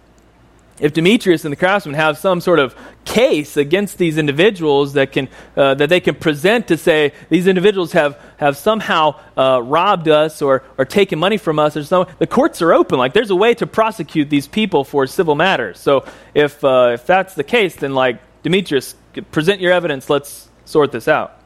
if 0.80 0.92
Demetrius 0.92 1.44
and 1.44 1.52
the 1.52 1.56
craftsmen 1.56 1.94
have 1.94 2.18
some 2.18 2.40
sort 2.40 2.58
of 2.58 2.74
case 3.04 3.56
against 3.56 3.98
these 3.98 4.16
individuals 4.16 4.94
that 4.94 5.12
can 5.12 5.28
uh, 5.56 5.74
that 5.74 5.88
they 5.88 6.00
can 6.00 6.14
present 6.14 6.68
to 6.68 6.76
say 6.76 7.12
these 7.28 7.46
individuals 7.46 7.92
have 7.92 8.18
have 8.38 8.56
somehow 8.56 9.20
uh, 9.36 9.62
robbed 9.62 10.08
us 10.08 10.40
or 10.40 10.64
or 10.78 10.84
taken 10.84 11.18
money 11.18 11.36
from 11.36 11.58
us 11.58 11.76
or 11.76 11.84
something, 11.84 12.12
the 12.18 12.26
courts 12.26 12.62
are 12.62 12.72
open. 12.72 12.98
Like 12.98 13.12
there's 13.12 13.30
a 13.30 13.36
way 13.36 13.54
to 13.54 13.66
prosecute 13.66 14.30
these 14.30 14.48
people 14.48 14.82
for 14.82 15.06
civil 15.06 15.34
matters. 15.34 15.78
So 15.78 16.04
if 16.34 16.64
uh, 16.64 16.90
if 16.94 17.06
that's 17.06 17.34
the 17.34 17.44
case, 17.44 17.76
then 17.76 17.94
like 17.94 18.20
Demetrius, 18.42 18.96
present 19.30 19.60
your 19.60 19.72
evidence. 19.72 20.08
Let's 20.08 20.48
sort 20.64 20.90
this 20.90 21.06
out. 21.06 21.38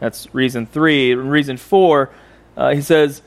That's 0.00 0.34
reason 0.34 0.66
three. 0.66 1.14
Reason 1.14 1.56
four, 1.56 2.10
uh, 2.56 2.74
he 2.74 2.82
says, 2.82 3.22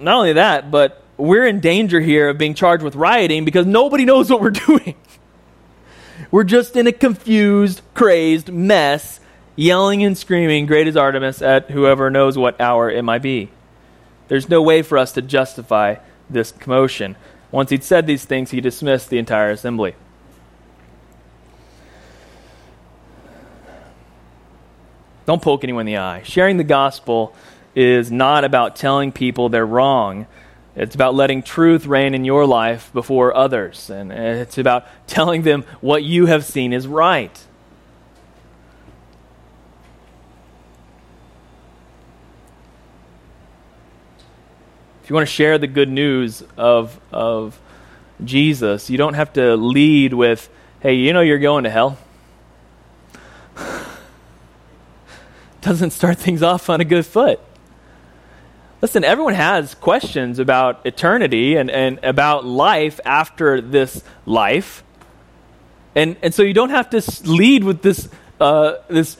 not 0.00 0.16
only 0.16 0.32
that, 0.34 0.70
but 0.70 1.02
we're 1.16 1.46
in 1.46 1.60
danger 1.60 2.00
here 2.00 2.28
of 2.28 2.38
being 2.38 2.54
charged 2.54 2.82
with 2.82 2.96
rioting 2.96 3.44
because 3.44 3.66
nobody 3.66 4.04
knows 4.04 4.30
what 4.30 4.40
we're 4.40 4.50
doing. 4.66 4.94
we're 6.30 6.44
just 6.44 6.76
in 6.76 6.86
a 6.86 6.92
confused, 6.92 7.82
crazed 7.94 8.52
mess, 8.52 9.20
yelling 9.56 10.02
and 10.02 10.18
screaming, 10.18 10.66
Great 10.66 10.88
is 10.88 10.96
Artemis, 10.96 11.42
at 11.42 11.70
whoever 11.70 12.10
knows 12.10 12.36
what 12.36 12.60
hour 12.60 12.90
it 12.90 13.02
might 13.02 13.22
be. 13.22 13.50
There's 14.28 14.48
no 14.48 14.62
way 14.62 14.82
for 14.82 14.98
us 14.98 15.12
to 15.12 15.22
justify 15.22 15.96
this 16.28 16.50
commotion. 16.50 17.16
Once 17.50 17.70
he'd 17.70 17.84
said 17.84 18.06
these 18.06 18.24
things, 18.24 18.50
he 18.50 18.60
dismissed 18.60 19.10
the 19.10 19.18
entire 19.18 19.50
assembly. 19.50 19.94
Don't 25.26 25.40
poke 25.40 25.64
anyone 25.64 25.82
in 25.82 25.94
the 25.94 25.98
eye. 25.98 26.22
Sharing 26.24 26.56
the 26.56 26.64
gospel 26.64 27.34
is 27.74 28.10
not 28.10 28.44
about 28.44 28.76
telling 28.76 29.12
people 29.12 29.48
they're 29.48 29.66
wrong. 29.66 30.26
It's 30.76 30.94
about 30.94 31.14
letting 31.14 31.42
truth 31.42 31.86
reign 31.86 32.14
in 32.14 32.24
your 32.24 32.46
life 32.46 32.92
before 32.92 33.36
others. 33.36 33.90
And 33.90 34.12
it's 34.12 34.58
about 34.58 34.86
telling 35.06 35.42
them 35.42 35.64
what 35.80 36.02
you 36.02 36.26
have 36.26 36.44
seen 36.44 36.72
is 36.72 36.86
right. 36.86 37.46
If 45.02 45.10
you 45.10 45.14
want 45.14 45.28
to 45.28 45.32
share 45.32 45.58
the 45.58 45.66
good 45.66 45.90
news 45.90 46.42
of, 46.56 46.98
of 47.12 47.60
Jesus, 48.24 48.88
you 48.88 48.96
don't 48.96 49.14
have 49.14 49.34
to 49.34 49.54
lead 49.54 50.14
with, 50.14 50.48
hey, 50.80 50.94
you 50.94 51.12
know 51.12 51.20
you're 51.20 51.38
going 51.38 51.64
to 51.64 51.70
hell. 51.70 51.98
doesn't 55.60 55.90
start 55.90 56.18
things 56.18 56.42
off 56.42 56.70
on 56.70 56.80
a 56.80 56.84
good 56.84 57.04
foot. 57.04 57.38
Listen, 58.84 59.02
everyone 59.02 59.32
has 59.32 59.74
questions 59.74 60.38
about 60.38 60.84
eternity 60.84 61.56
and, 61.56 61.70
and 61.70 61.98
about 62.02 62.44
life 62.44 63.00
after 63.06 63.62
this 63.62 64.04
life. 64.26 64.84
And, 65.94 66.18
and 66.20 66.34
so 66.34 66.42
you 66.42 66.52
don't 66.52 66.68
have 66.68 66.90
to 66.90 67.02
lead 67.24 67.64
with 67.64 67.80
this, 67.80 68.10
uh, 68.38 68.74
this 68.88 69.16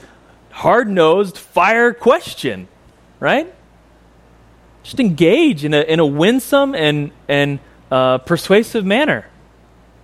hard 0.51 0.91
nosed 0.91 1.39
fire 1.39 1.95
question, 1.95 2.69
right? 3.21 3.55
Just 4.83 5.01
engage 5.01 5.65
in 5.65 5.73
a, 5.73 5.81
in 5.81 5.99
a 5.99 6.05
winsome 6.05 6.75
and, 6.75 7.11
and 7.27 7.59
uh, 7.91 8.19
persuasive 8.19 8.85
manner. 8.85 9.31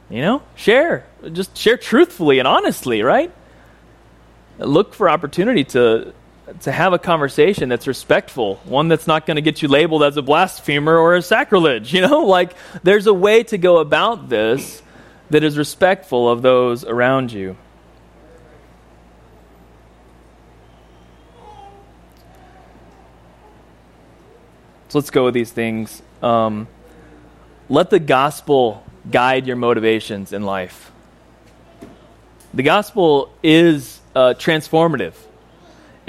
You 0.08 0.22
know, 0.22 0.42
share. 0.54 1.04
Just 1.32 1.54
share 1.58 1.76
truthfully 1.76 2.38
and 2.38 2.48
honestly, 2.48 3.02
right? 3.02 3.30
Look 4.56 4.94
for 4.94 5.10
opportunity 5.10 5.64
to 5.64 6.14
to 6.60 6.72
have 6.72 6.92
a 6.92 6.98
conversation 6.98 7.68
that's 7.68 7.86
respectful, 7.86 8.56
one 8.64 8.88
that's 8.88 9.06
not 9.06 9.26
going 9.26 9.36
to 9.36 9.42
get 9.42 9.62
you 9.62 9.68
labeled 9.68 10.02
as 10.02 10.16
a 10.16 10.22
blasphemer 10.22 10.96
or 10.96 11.14
a 11.14 11.22
sacrilege. 11.22 11.94
You 12.00 12.06
know, 12.06 12.20
like 12.20 12.54
there's 12.82 13.06
a 13.06 13.12
way 13.14 13.42
to 13.44 13.58
go 13.58 13.78
about 13.78 14.28
this 14.30 14.82
that 15.28 15.44
is 15.44 15.58
respectful 15.58 16.30
of 16.30 16.40
those 16.40 16.84
around 16.84 17.30
you. 17.30 17.56
So 24.88 24.98
let's 24.98 25.10
go 25.10 25.26
with 25.26 25.34
these 25.34 25.52
things. 25.52 26.02
Um, 26.22 26.66
let 27.68 27.90
the 27.90 28.00
gospel 28.00 28.82
guide 29.08 29.46
your 29.46 29.56
motivations 29.56 30.32
in 30.32 30.44
life. 30.44 30.90
The 32.52 32.64
gospel 32.64 33.32
is 33.42 34.00
uh, 34.16 34.34
transformative. 34.36 35.14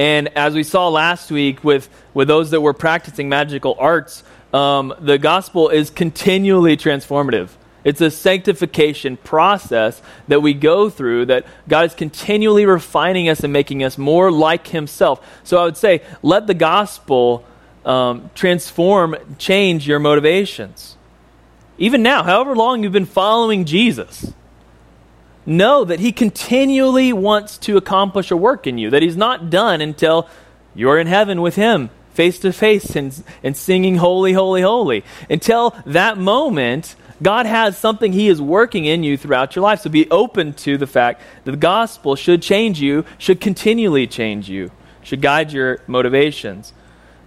And 0.02 0.30
as 0.36 0.56
we 0.56 0.64
saw 0.64 0.90
last 0.90 1.30
week 1.30 1.64
with, 1.64 1.88
with 2.16 2.28
those 2.28 2.50
that 2.50 2.62
were 2.62 2.74
practicing 2.74 3.30
magical 3.30 3.76
arts, 3.78 4.24
um, 4.52 4.96
the 5.00 5.20
gospel 5.20 5.70
is 5.70 5.92
continually 5.92 6.76
transformative. 6.76 7.50
It's 7.84 8.02
a 8.02 8.10
sanctification 8.10 9.18
process 9.18 10.02
that 10.28 10.42
we 10.42 10.56
go 10.56 10.90
through 10.90 11.28
that 11.28 11.46
God 11.68 11.86
is 11.86 11.94
continually 11.94 12.66
refining 12.66 13.30
us 13.30 13.44
and 13.44 13.54
making 13.54 13.84
us 13.84 13.96
more 14.00 14.32
like 14.32 14.70
Himself. 14.70 15.24
So 15.44 15.62
I 15.62 15.66
would 15.66 15.78
say, 15.78 16.02
let 16.24 16.48
the 16.48 16.56
gospel 16.56 17.46
um, 17.86 18.32
transform, 18.34 19.16
change 19.38 19.88
your 19.88 20.00
motivations. 20.00 20.98
Even 21.78 22.02
now, 22.02 22.24
however 22.24 22.56
long 22.56 22.82
you've 22.82 22.92
been 22.92 23.06
following 23.06 23.66
Jesus, 23.66 24.34
know 25.46 25.84
that 25.84 26.00
He 26.00 26.12
continually 26.12 27.14
wants 27.14 27.58
to 27.60 27.78
accomplish 27.78 28.32
a 28.32 28.38
work 28.38 28.68
in 28.68 28.78
you, 28.78 28.90
that 28.90 29.02
He's 29.02 29.18
not 29.18 29.50
done 29.50 29.82
until 29.82 30.28
you're 30.76 31.00
in 31.00 31.08
heaven 31.08 31.42
with 31.42 31.56
Him, 31.56 31.90
face 32.14 32.40
to 32.40 32.54
face, 32.54 32.96
and, 32.96 33.58
singing, 33.58 33.98
Holy, 33.98 34.34
Holy, 34.34 34.62
Holy. 34.62 35.04
Until 35.30 35.76
that 35.86 36.18
moment, 36.18 36.96
God 37.22 37.46
has 37.46 37.78
something 37.78 38.14
He 38.14 38.28
is 38.28 38.42
working 38.42 38.86
in 38.86 39.04
you 39.04 39.18
throughout 39.18 39.56
your 39.56 39.64
life. 39.64 39.82
So 39.82 39.90
be 39.90 40.10
open 40.10 40.54
to 40.54 40.78
the 40.78 40.88
fact 40.88 41.22
that 41.44 41.52
the 41.52 41.58
gospel 41.58 42.16
should 42.16 42.42
change 42.42 42.80
you, 42.82 43.06
should 43.18 43.40
continually 43.40 44.08
change 44.08 44.50
you, 44.50 44.72
should 45.04 45.22
guide 45.22 45.52
your 45.52 45.80
motivations. 45.88 46.74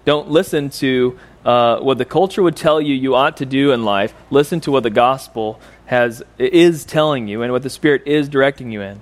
Don't 0.04 0.28
listen 0.30 0.68
to 0.70 1.18
uh, 1.44 1.78
what 1.80 1.98
the 1.98 2.04
culture 2.04 2.42
would 2.42 2.56
tell 2.56 2.80
you 2.80 2.94
you 2.94 3.14
ought 3.14 3.36
to 3.38 3.46
do 3.46 3.72
in 3.72 3.84
life. 3.84 4.14
Listen 4.30 4.60
to 4.60 4.70
what 4.70 4.82
the 4.82 4.90
gospel 4.90 5.60
has 5.86 6.22
is 6.38 6.84
telling 6.84 7.28
you 7.28 7.42
and 7.42 7.52
what 7.52 7.62
the 7.62 7.70
Spirit 7.70 8.02
is 8.06 8.28
directing 8.28 8.70
you 8.70 8.80
in. 8.80 9.00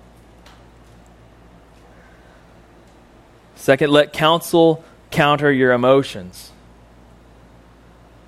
Second, 3.55 3.91
let 3.91 4.13
counsel 4.13 4.85
counter 5.11 5.53
your 5.53 5.73
emotions. 5.73 6.51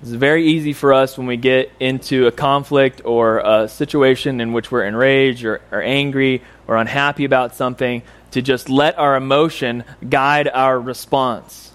It's 0.01 0.11
very 0.11 0.45
easy 0.45 0.71
for 0.71 0.93
us 0.93 1.17
when 1.17 1.27
we 1.27 1.35
get 1.35 1.71
into 1.79 2.27
a 2.27 2.31
conflict 2.31 3.01
or 3.03 3.39
a 3.39 3.67
situation 3.67 4.39
in 4.39 4.53
which 4.53 4.71
we're 4.71 4.85
enraged 4.85 5.43
or, 5.43 5.61
or 5.71 5.81
angry 5.81 6.41
or 6.67 6.77
unhappy 6.77 7.25
about 7.25 7.55
something 7.55 8.03
to 8.31 8.41
just 8.41 8.69
let 8.69 8.97
our 8.97 9.15
emotion 9.15 9.83
guide 10.07 10.47
our 10.47 10.79
response. 10.79 11.71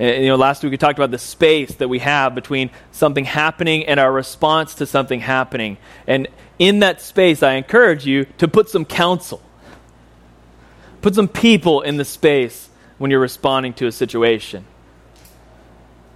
And, 0.00 0.24
you 0.24 0.30
know, 0.30 0.36
last 0.36 0.62
week 0.62 0.70
we 0.70 0.78
talked 0.78 0.98
about 0.98 1.10
the 1.10 1.18
space 1.18 1.74
that 1.74 1.88
we 1.88 1.98
have 1.98 2.34
between 2.34 2.70
something 2.90 3.26
happening 3.26 3.84
and 3.84 4.00
our 4.00 4.10
response 4.10 4.74
to 4.76 4.86
something 4.86 5.20
happening. 5.20 5.76
And 6.06 6.26
in 6.58 6.78
that 6.78 7.02
space, 7.02 7.42
I 7.42 7.52
encourage 7.52 8.06
you 8.06 8.24
to 8.38 8.48
put 8.48 8.70
some 8.70 8.86
counsel. 8.86 9.42
Put 11.02 11.14
some 11.14 11.28
people 11.28 11.82
in 11.82 11.98
the 11.98 12.06
space 12.06 12.70
when 12.96 13.10
you're 13.10 13.20
responding 13.20 13.74
to 13.74 13.86
a 13.88 13.92
situation. 13.92 14.64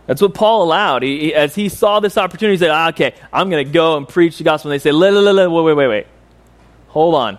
That's 0.07 0.23
what 0.23 0.33
Paul 0.33 0.63
allowed. 0.63 1.03
He, 1.03 1.21
he, 1.21 1.35
as 1.35 1.55
he 1.55 1.69
saw 1.69 2.01
this 2.01 2.17
opportunity, 2.17 2.55
he 2.55 2.59
said, 2.59 2.71
ah, 2.71 2.89
okay, 2.89 3.15
I'm 3.35 3.51
going 3.51 3.67
to 3.67 3.71
go 3.71 3.99
and 3.99 4.09
preach 4.09 4.39
the 4.39 4.45
gospel. 4.45 4.71
And 4.71 4.81
they 4.81 4.83
say, 4.83 4.93
wait, 4.93 5.13
wait, 5.13 5.63
wait, 5.63 5.75
wait, 5.75 5.89
wait. 5.89 6.07
Hold 6.89 7.17
on. 7.17 7.39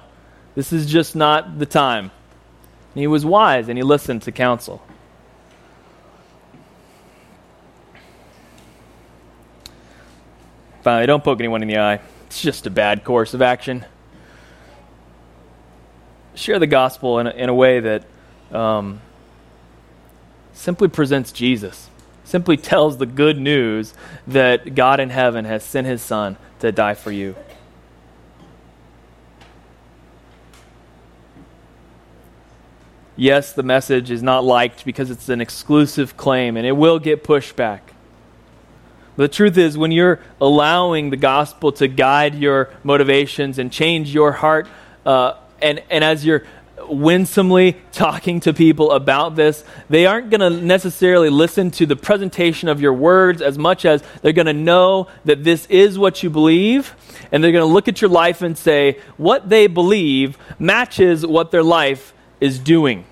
This 0.53 0.71
is 0.71 0.85
just 0.85 1.15
not 1.15 1.57
the 1.57 1.65
time. 1.65 2.11
And 2.93 3.01
he 3.01 3.07
was 3.07 3.25
wise 3.25 3.67
and 3.67 3.79
he 3.79 3.83
listened 3.83 4.21
to 4.23 4.31
counsel. 4.31 4.83
Finally, 10.85 11.07
don't 11.07 11.23
poke 11.23 11.39
anyone 11.39 11.63
in 11.63 11.67
the 11.67 11.79
eye. 11.79 11.99
It's 12.27 12.43
just 12.43 12.67
a 12.67 12.69
bad 12.69 13.03
course 13.03 13.33
of 13.33 13.41
action. 13.41 13.87
Share 16.35 16.59
the 16.59 16.67
gospel 16.67 17.17
in 17.17 17.25
a, 17.25 17.31
in 17.31 17.49
a 17.49 17.55
way 17.55 17.79
that 17.79 18.03
um, 18.51 19.01
simply 20.53 20.87
presents 20.87 21.31
Jesus, 21.31 21.89
simply 22.23 22.55
tells 22.55 22.99
the 22.99 23.07
good 23.07 23.39
news 23.39 23.95
that 24.27 24.75
God 24.75 24.99
in 24.99 25.09
heaven 25.09 25.45
has 25.45 25.63
sent 25.63 25.87
his 25.87 26.03
Son 26.03 26.37
to 26.59 26.71
die 26.71 26.93
for 26.93 27.09
you. 27.09 27.35
Yes, 33.15 33.53
the 33.53 33.63
message 33.63 34.11
is 34.11 34.21
not 34.21 34.43
liked 34.43 34.85
because 34.85 35.09
it's 35.09 35.29
an 35.29 35.41
exclusive 35.41 36.15
claim 36.15 36.55
and 36.55 36.67
it 36.67 36.73
will 36.73 36.99
get 36.99 37.23
pushback. 37.23 37.94
The 39.17 39.27
truth 39.27 39.57
is, 39.57 39.77
when 39.77 39.91
you're 39.91 40.19
allowing 40.41 41.09
the 41.09 41.17
gospel 41.17 41.71
to 41.73 41.87
guide 41.87 42.35
your 42.35 42.69
motivations 42.83 43.57
and 43.59 43.71
change 43.71 44.13
your 44.13 44.33
heart, 44.33 44.67
uh, 45.05 45.35
and, 45.61 45.81
and 45.89 46.03
as 46.03 46.25
you're 46.25 46.43
winsomely 46.89 47.77
talking 47.91 48.39
to 48.41 48.53
people 48.53 48.91
about 48.91 49.35
this, 49.35 49.63
they 49.89 50.05
aren't 50.05 50.29
going 50.29 50.41
to 50.41 50.49
necessarily 50.49 51.29
listen 51.29 51.71
to 51.71 51.85
the 51.85 51.95
presentation 51.95 52.67
of 52.67 52.81
your 52.81 52.93
words 52.93 53.41
as 53.41 53.57
much 53.57 53.85
as 53.85 54.03
they're 54.21 54.33
going 54.33 54.45
to 54.45 54.53
know 54.53 55.07
that 55.23 55.43
this 55.43 55.65
is 55.67 55.97
what 55.97 56.21
you 56.21 56.29
believe, 56.29 56.93
and 57.31 57.43
they're 57.43 57.51
going 57.51 57.67
to 57.67 57.73
look 57.73 57.87
at 57.87 58.01
your 58.01 58.09
life 58.09 58.41
and 58.41 58.57
say, 58.57 58.99
what 59.17 59.49
they 59.49 59.67
believe 59.67 60.37
matches 60.59 61.25
what 61.25 61.51
their 61.51 61.63
life 61.63 62.13
is 62.41 62.59
doing. 62.59 63.05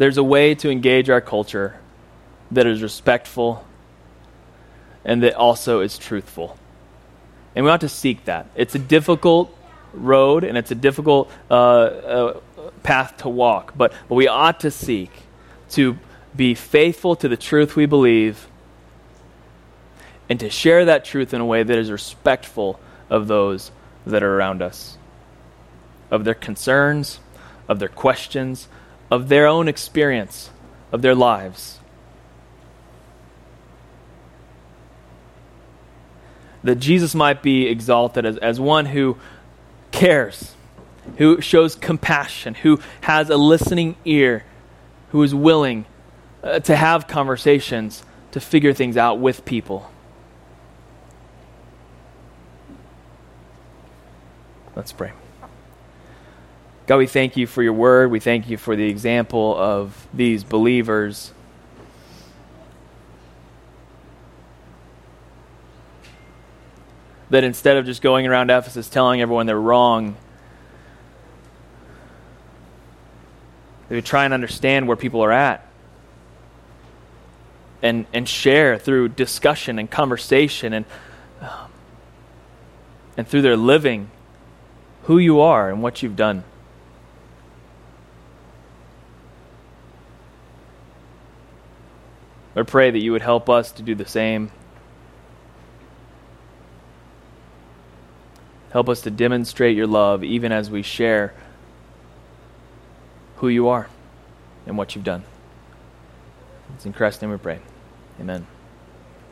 There's 0.00 0.16
a 0.16 0.24
way 0.24 0.54
to 0.54 0.70
engage 0.70 1.10
our 1.10 1.20
culture 1.20 1.78
that 2.50 2.66
is 2.66 2.82
respectful 2.82 3.62
and 5.04 5.22
that 5.22 5.34
also 5.34 5.80
is 5.80 5.98
truthful. 5.98 6.56
And 7.54 7.66
we 7.66 7.70
ought 7.70 7.82
to 7.82 7.88
seek 7.90 8.24
that. 8.24 8.46
It's 8.54 8.74
a 8.74 8.78
difficult 8.78 9.54
road 9.92 10.42
and 10.42 10.56
it's 10.56 10.70
a 10.70 10.74
difficult 10.74 11.30
uh, 11.50 11.54
uh, 11.54 12.40
path 12.82 13.18
to 13.18 13.28
walk, 13.28 13.74
but, 13.76 13.92
but 14.08 14.14
we 14.14 14.26
ought 14.26 14.60
to 14.60 14.70
seek 14.70 15.10
to 15.72 15.98
be 16.34 16.54
faithful 16.54 17.14
to 17.16 17.28
the 17.28 17.36
truth 17.36 17.76
we 17.76 17.84
believe 17.84 18.48
and 20.30 20.40
to 20.40 20.48
share 20.48 20.86
that 20.86 21.04
truth 21.04 21.34
in 21.34 21.42
a 21.42 21.46
way 21.46 21.62
that 21.62 21.76
is 21.76 21.90
respectful 21.90 22.80
of 23.10 23.28
those 23.28 23.70
that 24.06 24.22
are 24.22 24.34
around 24.34 24.62
us, 24.62 24.96
of 26.10 26.24
their 26.24 26.32
concerns, 26.32 27.20
of 27.68 27.80
their 27.80 27.88
questions, 27.88 28.66
of 29.10 29.28
their 29.28 29.46
own 29.46 29.68
experience 29.68 30.50
of 30.92 31.02
their 31.02 31.14
lives. 31.14 31.78
That 36.62 36.76
Jesus 36.76 37.14
might 37.14 37.42
be 37.42 37.66
exalted 37.66 38.26
as, 38.26 38.36
as 38.38 38.60
one 38.60 38.86
who 38.86 39.16
cares, 39.92 40.54
who 41.16 41.40
shows 41.40 41.74
compassion, 41.74 42.54
who 42.54 42.80
has 43.02 43.30
a 43.30 43.36
listening 43.36 43.96
ear, 44.04 44.44
who 45.10 45.22
is 45.22 45.34
willing 45.34 45.86
uh, 46.42 46.60
to 46.60 46.76
have 46.76 47.08
conversations, 47.08 48.04
to 48.32 48.40
figure 48.40 48.72
things 48.72 48.96
out 48.96 49.18
with 49.18 49.44
people. 49.44 49.90
Let's 54.76 54.92
pray. 54.92 55.12
God, 56.90 56.96
we 56.96 57.06
thank 57.06 57.36
you 57.36 57.46
for 57.46 57.62
your 57.62 57.72
word. 57.72 58.10
We 58.10 58.18
thank 58.18 58.48
you 58.50 58.56
for 58.56 58.74
the 58.74 58.88
example 58.88 59.56
of 59.56 60.08
these 60.12 60.42
believers. 60.42 61.32
That 67.30 67.44
instead 67.44 67.76
of 67.76 67.86
just 67.86 68.02
going 68.02 68.26
around 68.26 68.50
Ephesus 68.50 68.88
telling 68.88 69.22
everyone 69.22 69.46
they're 69.46 69.60
wrong, 69.60 70.16
they 73.88 74.00
try 74.00 74.24
and 74.24 74.34
understand 74.34 74.88
where 74.88 74.96
people 74.96 75.22
are 75.22 75.30
at. 75.30 75.64
and, 77.82 78.04
and 78.12 78.28
share 78.28 78.78
through 78.78 79.10
discussion 79.10 79.78
and 79.78 79.88
conversation 79.88 80.72
and, 80.72 80.84
um, 81.40 81.70
and 83.16 83.28
through 83.28 83.42
their 83.42 83.56
living 83.56 84.10
who 85.04 85.18
you 85.18 85.38
are 85.38 85.70
and 85.70 85.84
what 85.84 86.02
you've 86.02 86.16
done. 86.16 86.42
I 92.56 92.62
pray 92.62 92.90
that 92.90 92.98
you 92.98 93.12
would 93.12 93.22
help 93.22 93.48
us 93.48 93.70
to 93.72 93.82
do 93.82 93.94
the 93.94 94.06
same. 94.06 94.50
Help 98.72 98.88
us 98.88 99.00
to 99.02 99.10
demonstrate 99.10 99.76
your 99.76 99.86
love 99.86 100.22
even 100.22 100.52
as 100.52 100.70
we 100.70 100.82
share 100.82 101.34
who 103.36 103.48
you 103.48 103.68
are 103.68 103.88
and 104.66 104.76
what 104.76 104.94
you've 104.94 105.04
done. 105.04 105.24
It's 106.74 106.86
in 106.86 106.92
Christ's 106.92 107.22
name 107.22 107.30
we 107.30 107.38
pray. 107.38 107.60
Amen. 108.20 108.46